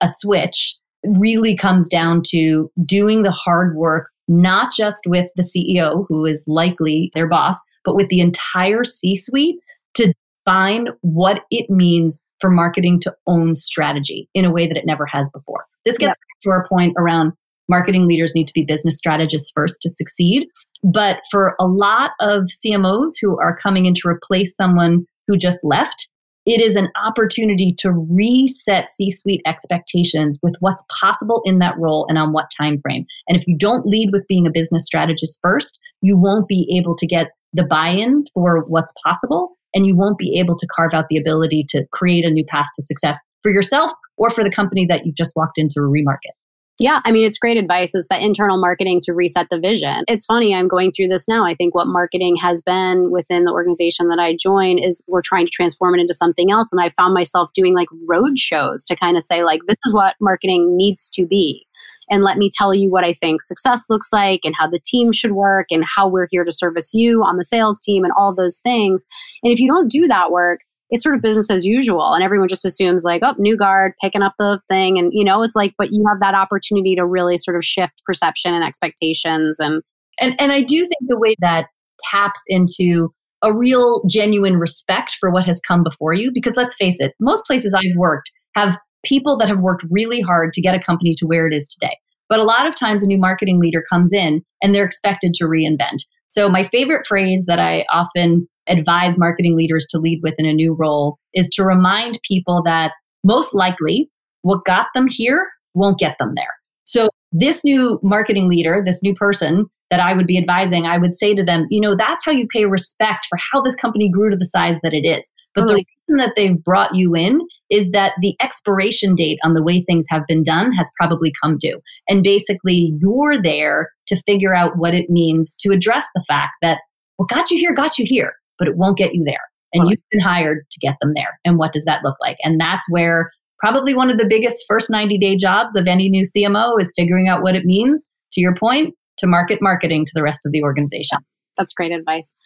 a 0.00 0.08
switch 0.08 0.76
really 1.18 1.56
comes 1.56 1.88
down 1.88 2.22
to 2.26 2.70
doing 2.84 3.22
the 3.22 3.30
hard 3.30 3.76
work, 3.76 4.10
not 4.28 4.72
just 4.72 5.04
with 5.06 5.30
the 5.36 5.42
CEO, 5.42 6.06
who 6.08 6.24
is 6.24 6.44
likely 6.46 7.10
their 7.14 7.28
boss, 7.28 7.58
but 7.84 7.94
with 7.94 8.08
the 8.08 8.20
entire 8.20 8.84
C 8.84 9.16
suite 9.16 9.56
to 9.94 10.12
find 10.44 10.90
what 11.02 11.42
it 11.50 11.68
means 11.70 12.22
for 12.40 12.50
marketing 12.50 13.00
to 13.00 13.14
own 13.26 13.54
strategy 13.54 14.28
in 14.34 14.44
a 14.44 14.50
way 14.50 14.66
that 14.66 14.76
it 14.76 14.86
never 14.86 15.06
has 15.06 15.28
before. 15.32 15.64
This 15.84 15.98
gets 15.98 16.16
to 16.42 16.50
our 16.50 16.66
point 16.68 16.94
around 16.98 17.32
marketing 17.68 18.06
leaders 18.06 18.34
need 18.34 18.46
to 18.46 18.52
be 18.54 18.64
business 18.64 18.96
strategists 18.96 19.50
first 19.54 19.80
to 19.82 19.88
succeed. 19.88 20.46
But 20.84 21.20
for 21.30 21.56
a 21.58 21.66
lot 21.66 22.10
of 22.20 22.44
CMOs 22.44 23.14
who 23.20 23.38
are 23.40 23.56
coming 23.56 23.86
in 23.86 23.94
to 23.94 24.08
replace 24.08 24.54
someone 24.54 25.06
who 25.26 25.36
just 25.36 25.60
left, 25.62 26.08
it 26.46 26.60
is 26.60 26.76
an 26.76 26.88
opportunity 27.02 27.74
to 27.78 27.90
reset 27.90 28.90
c-suite 28.90 29.40
expectations 29.46 30.38
with 30.42 30.54
what's 30.60 30.82
possible 31.00 31.40
in 31.46 31.58
that 31.58 31.78
role 31.78 32.04
and 32.08 32.18
on 32.18 32.34
what 32.34 32.50
time 32.54 32.78
frame. 32.82 33.06
And 33.28 33.38
if 33.38 33.46
you 33.46 33.56
don't 33.56 33.86
lead 33.86 34.10
with 34.12 34.28
being 34.28 34.46
a 34.46 34.50
business 34.52 34.84
strategist 34.84 35.38
first 35.42 35.78
you 36.04 36.18
won't 36.18 36.46
be 36.46 36.68
able 36.78 36.94
to 36.94 37.06
get 37.06 37.28
the 37.54 37.64
buy-in 37.64 38.26
for 38.34 38.64
what's 38.68 38.92
possible 39.04 39.56
and 39.72 39.86
you 39.86 39.96
won't 39.96 40.18
be 40.18 40.38
able 40.38 40.56
to 40.56 40.66
carve 40.76 40.92
out 40.92 41.06
the 41.08 41.16
ability 41.16 41.64
to 41.70 41.86
create 41.92 42.26
a 42.26 42.30
new 42.30 42.44
path 42.44 42.66
to 42.74 42.82
success 42.82 43.18
for 43.42 43.50
yourself 43.50 43.90
or 44.18 44.28
for 44.28 44.44
the 44.44 44.50
company 44.50 44.84
that 44.86 45.06
you've 45.06 45.16
just 45.16 45.32
walked 45.34 45.56
into 45.56 45.76
a 45.78 45.82
remarket 45.82 46.34
yeah, 46.80 47.00
I 47.04 47.12
mean, 47.12 47.24
it's 47.24 47.38
great 47.38 47.56
advice. 47.56 47.94
Is 47.94 48.08
that 48.08 48.20
internal 48.20 48.60
marketing 48.60 49.00
to 49.04 49.12
reset 49.12 49.48
the 49.48 49.60
vision? 49.60 50.04
It's 50.08 50.26
funny, 50.26 50.54
I'm 50.54 50.66
going 50.66 50.90
through 50.90 51.08
this 51.08 51.28
now. 51.28 51.44
I 51.44 51.54
think 51.54 51.74
what 51.74 51.86
marketing 51.86 52.36
has 52.42 52.62
been 52.62 53.12
within 53.12 53.44
the 53.44 53.52
organization 53.52 54.08
that 54.08 54.18
I 54.18 54.34
join 54.34 54.78
is 54.78 55.02
we're 55.06 55.22
trying 55.22 55.46
to 55.46 55.52
transform 55.52 55.94
it 55.94 56.00
into 56.00 56.14
something 56.14 56.50
else. 56.50 56.72
And 56.72 56.80
I 56.80 56.90
found 56.90 57.14
myself 57.14 57.52
doing 57.54 57.74
like 57.74 57.88
road 58.08 58.38
shows 58.38 58.84
to 58.86 58.96
kind 58.96 59.16
of 59.16 59.22
say, 59.22 59.44
like, 59.44 59.60
this 59.68 59.78
is 59.86 59.94
what 59.94 60.16
marketing 60.20 60.76
needs 60.76 61.08
to 61.10 61.24
be. 61.24 61.64
And 62.10 62.24
let 62.24 62.38
me 62.38 62.50
tell 62.52 62.74
you 62.74 62.90
what 62.90 63.04
I 63.04 63.12
think 63.12 63.40
success 63.40 63.88
looks 63.88 64.12
like 64.12 64.40
and 64.44 64.54
how 64.58 64.68
the 64.68 64.80
team 64.80 65.12
should 65.12 65.32
work 65.32 65.68
and 65.70 65.84
how 65.96 66.08
we're 66.08 66.28
here 66.30 66.44
to 66.44 66.52
service 66.52 66.92
you 66.92 67.22
on 67.22 67.36
the 67.36 67.44
sales 67.44 67.80
team 67.80 68.04
and 68.04 68.12
all 68.16 68.34
those 68.34 68.58
things. 68.58 69.04
And 69.42 69.52
if 69.52 69.60
you 69.60 69.68
don't 69.68 69.90
do 69.90 70.06
that 70.08 70.30
work, 70.30 70.60
it's 70.94 71.02
sort 71.04 71.14
of 71.14 71.20
business 71.22 71.50
as 71.50 71.66
usual 71.66 72.12
and 72.12 72.24
everyone 72.24 72.48
just 72.48 72.64
assumes 72.64 73.04
like 73.04 73.20
oh 73.24 73.34
new 73.38 73.56
guard 73.56 73.92
picking 74.00 74.22
up 74.22 74.34
the 74.38 74.60
thing 74.68 74.98
and 74.98 75.10
you 75.12 75.24
know 75.24 75.42
it's 75.42 75.56
like 75.56 75.74
but 75.76 75.88
you 75.90 76.04
have 76.08 76.20
that 76.20 76.34
opportunity 76.34 76.94
to 76.94 77.04
really 77.04 77.36
sort 77.36 77.56
of 77.56 77.64
shift 77.64 78.02
perception 78.06 78.54
and 78.54 78.64
expectations 78.64 79.58
and 79.60 79.82
and 80.18 80.34
and 80.40 80.52
i 80.52 80.62
do 80.62 80.80
think 80.80 81.00
the 81.06 81.18
way 81.18 81.34
that 81.40 81.66
taps 82.10 82.40
into 82.48 83.12
a 83.42 83.52
real 83.52 84.02
genuine 84.08 84.56
respect 84.56 85.16
for 85.20 85.30
what 85.30 85.44
has 85.44 85.60
come 85.60 85.82
before 85.82 86.14
you 86.14 86.30
because 86.32 86.56
let's 86.56 86.74
face 86.74 87.00
it 87.00 87.12
most 87.20 87.44
places 87.44 87.74
i've 87.74 87.96
worked 87.96 88.30
have 88.54 88.78
people 89.04 89.36
that 89.36 89.48
have 89.48 89.60
worked 89.60 89.84
really 89.90 90.20
hard 90.20 90.52
to 90.54 90.60
get 90.60 90.74
a 90.74 90.80
company 90.80 91.14
to 91.16 91.26
where 91.26 91.46
it 91.46 91.54
is 91.54 91.68
today. 91.68 91.96
But 92.28 92.40
a 92.40 92.44
lot 92.44 92.66
of 92.66 92.74
times 92.74 93.02
a 93.02 93.06
new 93.06 93.18
marketing 93.18 93.60
leader 93.60 93.84
comes 93.88 94.12
in 94.12 94.42
and 94.62 94.74
they're 94.74 94.84
expected 94.84 95.34
to 95.34 95.44
reinvent. 95.44 96.04
So 96.28 96.48
my 96.48 96.64
favorite 96.64 97.06
phrase 97.06 97.44
that 97.46 97.58
i 97.58 97.84
often 97.92 98.48
advise 98.68 99.18
marketing 99.18 99.56
leaders 99.56 99.86
to 99.90 99.98
lead 99.98 100.20
with 100.22 100.34
in 100.38 100.46
a 100.46 100.52
new 100.52 100.74
role 100.74 101.18
is 101.34 101.48
to 101.50 101.64
remind 101.64 102.20
people 102.26 102.62
that 102.64 102.92
most 103.22 103.54
likely 103.54 104.10
what 104.42 104.64
got 104.64 104.86
them 104.94 105.06
here 105.08 105.48
won't 105.74 105.98
get 105.98 106.16
them 106.18 106.32
there. 106.36 106.54
So, 106.84 107.08
this 107.32 107.64
new 107.64 107.98
marketing 108.02 108.48
leader, 108.48 108.82
this 108.84 109.02
new 109.02 109.14
person 109.14 109.66
that 109.90 110.00
I 110.00 110.14
would 110.14 110.26
be 110.26 110.38
advising, 110.38 110.86
I 110.86 110.98
would 110.98 111.14
say 111.14 111.34
to 111.34 111.44
them, 111.44 111.66
you 111.68 111.80
know, 111.80 111.96
that's 111.96 112.24
how 112.24 112.32
you 112.32 112.46
pay 112.52 112.66
respect 112.66 113.26
for 113.28 113.38
how 113.52 113.60
this 113.60 113.74
company 113.74 114.08
grew 114.08 114.30
to 114.30 114.36
the 114.36 114.44
size 114.44 114.76
that 114.82 114.94
it 114.94 115.06
is. 115.06 115.32
But 115.54 115.66
the 115.66 115.74
mm-hmm. 115.74 116.16
reason 116.16 116.26
that 116.26 116.34
they've 116.36 116.62
brought 116.62 116.94
you 116.94 117.14
in 117.14 117.40
is 117.70 117.90
that 117.90 118.12
the 118.20 118.36
expiration 118.40 119.14
date 119.14 119.38
on 119.44 119.54
the 119.54 119.62
way 119.62 119.82
things 119.82 120.06
have 120.10 120.22
been 120.28 120.42
done 120.42 120.72
has 120.72 120.90
probably 121.00 121.32
come 121.42 121.58
due. 121.58 121.80
And 122.08 122.22
basically, 122.22 122.92
you're 123.00 123.40
there 123.40 123.90
to 124.06 124.22
figure 124.26 124.54
out 124.54 124.76
what 124.76 124.94
it 124.94 125.10
means 125.10 125.54
to 125.60 125.72
address 125.72 126.06
the 126.14 126.24
fact 126.28 126.52
that 126.62 126.78
what 127.16 127.28
got 127.28 127.50
you 127.50 127.58
here 127.58 127.74
got 127.74 127.98
you 127.98 128.04
here 128.06 128.34
but 128.58 128.68
it 128.68 128.76
won't 128.76 128.98
get 128.98 129.14
you 129.14 129.24
there. 129.24 129.40
And 129.72 129.88
you've 129.88 129.98
been 130.12 130.20
hired 130.20 130.58
to 130.70 130.78
get 130.80 130.96
them 131.00 131.14
there. 131.14 131.40
And 131.44 131.58
what 131.58 131.72
does 131.72 131.84
that 131.84 132.04
look 132.04 132.16
like? 132.20 132.36
And 132.44 132.60
that's 132.60 132.86
where 132.90 133.30
probably 133.58 133.94
one 133.94 134.10
of 134.10 134.18
the 134.18 134.26
biggest 134.26 134.64
first 134.68 134.88
90 134.88 135.18
day 135.18 135.36
jobs 135.36 135.74
of 135.74 135.88
any 135.88 136.08
new 136.08 136.22
CMO 136.22 136.80
is 136.80 136.92
figuring 136.96 137.28
out 137.28 137.42
what 137.42 137.56
it 137.56 137.64
means, 137.64 138.08
to 138.32 138.40
your 138.40 138.54
point, 138.54 138.94
to 139.18 139.26
market 139.26 139.60
marketing 139.60 140.04
to 140.04 140.12
the 140.14 140.22
rest 140.22 140.46
of 140.46 140.52
the 140.52 140.62
organization. 140.62 141.18
That's 141.56 141.72
great 141.72 141.92
advice. 141.92 142.36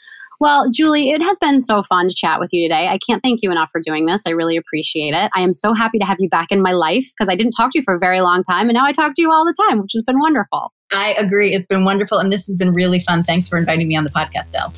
Well, 0.40 0.70
Julie, 0.70 1.10
it 1.10 1.20
has 1.20 1.36
been 1.40 1.60
so 1.60 1.82
fun 1.82 2.06
to 2.06 2.14
chat 2.14 2.38
with 2.38 2.50
you 2.52 2.68
today. 2.68 2.86
I 2.86 2.98
can't 2.98 3.22
thank 3.22 3.40
you 3.42 3.50
enough 3.50 3.70
for 3.72 3.80
doing 3.80 4.06
this. 4.06 4.22
I 4.24 4.30
really 4.30 4.56
appreciate 4.56 5.12
it. 5.12 5.30
I 5.34 5.40
am 5.40 5.52
so 5.52 5.74
happy 5.74 5.98
to 5.98 6.04
have 6.04 6.18
you 6.20 6.28
back 6.28 6.52
in 6.52 6.62
my 6.62 6.72
life 6.72 7.06
because 7.16 7.28
I 7.28 7.34
didn't 7.34 7.52
talk 7.52 7.72
to 7.72 7.78
you 7.78 7.82
for 7.82 7.94
a 7.94 7.98
very 7.98 8.20
long 8.20 8.44
time 8.44 8.68
and 8.68 8.76
now 8.76 8.84
I 8.84 8.92
talk 8.92 9.14
to 9.14 9.22
you 9.22 9.32
all 9.32 9.44
the 9.44 9.54
time, 9.68 9.82
which 9.82 9.92
has 9.94 10.02
been 10.02 10.20
wonderful. 10.20 10.72
I 10.92 11.14
agree. 11.18 11.52
It's 11.52 11.66
been 11.66 11.84
wonderful 11.84 12.18
and 12.18 12.32
this 12.32 12.46
has 12.46 12.54
been 12.56 12.72
really 12.72 13.00
fun. 13.00 13.24
Thanks 13.24 13.48
for 13.48 13.58
inviting 13.58 13.88
me 13.88 13.96
on 13.96 14.04
the 14.04 14.10
podcast, 14.10 14.52
Elle. 14.54 14.72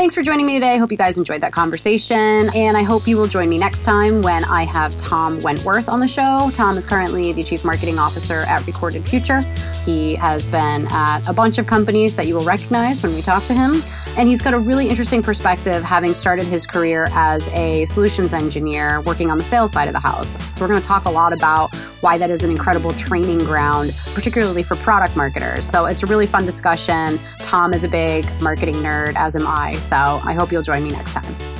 Thanks 0.00 0.14
for 0.14 0.22
joining 0.22 0.46
me 0.46 0.54
today. 0.54 0.70
I 0.70 0.76
hope 0.78 0.90
you 0.90 0.96
guys 0.96 1.18
enjoyed 1.18 1.42
that 1.42 1.52
conversation. 1.52 2.48
And 2.54 2.74
I 2.74 2.82
hope 2.82 3.06
you 3.06 3.18
will 3.18 3.26
join 3.26 3.50
me 3.50 3.58
next 3.58 3.84
time 3.84 4.22
when 4.22 4.44
I 4.46 4.64
have 4.64 4.96
Tom 4.96 5.38
Wentworth 5.42 5.90
on 5.90 6.00
the 6.00 6.08
show. 6.08 6.50
Tom 6.54 6.78
is 6.78 6.86
currently 6.86 7.34
the 7.34 7.42
Chief 7.42 7.66
Marketing 7.66 7.98
Officer 7.98 8.44
at 8.48 8.66
Recorded 8.66 9.06
Future. 9.06 9.42
He 9.84 10.14
has 10.14 10.46
been 10.46 10.86
at 10.90 11.20
a 11.28 11.34
bunch 11.34 11.58
of 11.58 11.66
companies 11.66 12.16
that 12.16 12.26
you 12.26 12.34
will 12.34 12.46
recognize 12.46 13.02
when 13.02 13.14
we 13.14 13.20
talk 13.20 13.44
to 13.44 13.52
him. 13.52 13.82
And 14.16 14.26
he's 14.26 14.40
got 14.40 14.54
a 14.54 14.58
really 14.58 14.88
interesting 14.88 15.22
perspective, 15.22 15.82
having 15.82 16.14
started 16.14 16.46
his 16.46 16.66
career 16.66 17.08
as 17.12 17.48
a 17.54 17.84
solutions 17.84 18.32
engineer 18.32 19.02
working 19.02 19.30
on 19.30 19.36
the 19.36 19.44
sales 19.44 19.70
side 19.70 19.86
of 19.86 19.94
the 19.94 20.00
house. 20.00 20.42
So, 20.56 20.64
we're 20.64 20.68
going 20.68 20.80
to 20.80 20.86
talk 20.86 21.04
a 21.04 21.10
lot 21.10 21.32
about 21.32 21.74
why 22.00 22.18
that 22.18 22.28
is 22.28 22.42
an 22.42 22.50
incredible 22.50 22.92
training 22.94 23.38
ground, 23.40 23.92
particularly 24.14 24.62
for 24.62 24.76
product 24.76 25.14
marketers. 25.16 25.64
So, 25.64 25.86
it's 25.86 26.02
a 26.02 26.06
really 26.06 26.26
fun 26.26 26.44
discussion. 26.44 27.20
Tom 27.40 27.72
is 27.72 27.84
a 27.84 27.88
big 27.88 28.26
marketing 28.42 28.76
nerd, 28.76 29.14
as 29.14 29.36
am 29.36 29.46
I. 29.46 29.74
So, 29.90 29.96
I 29.96 30.34
hope 30.34 30.52
you'll 30.52 30.62
join 30.62 30.84
me 30.84 30.92
next 30.92 31.14
time. 31.14 31.59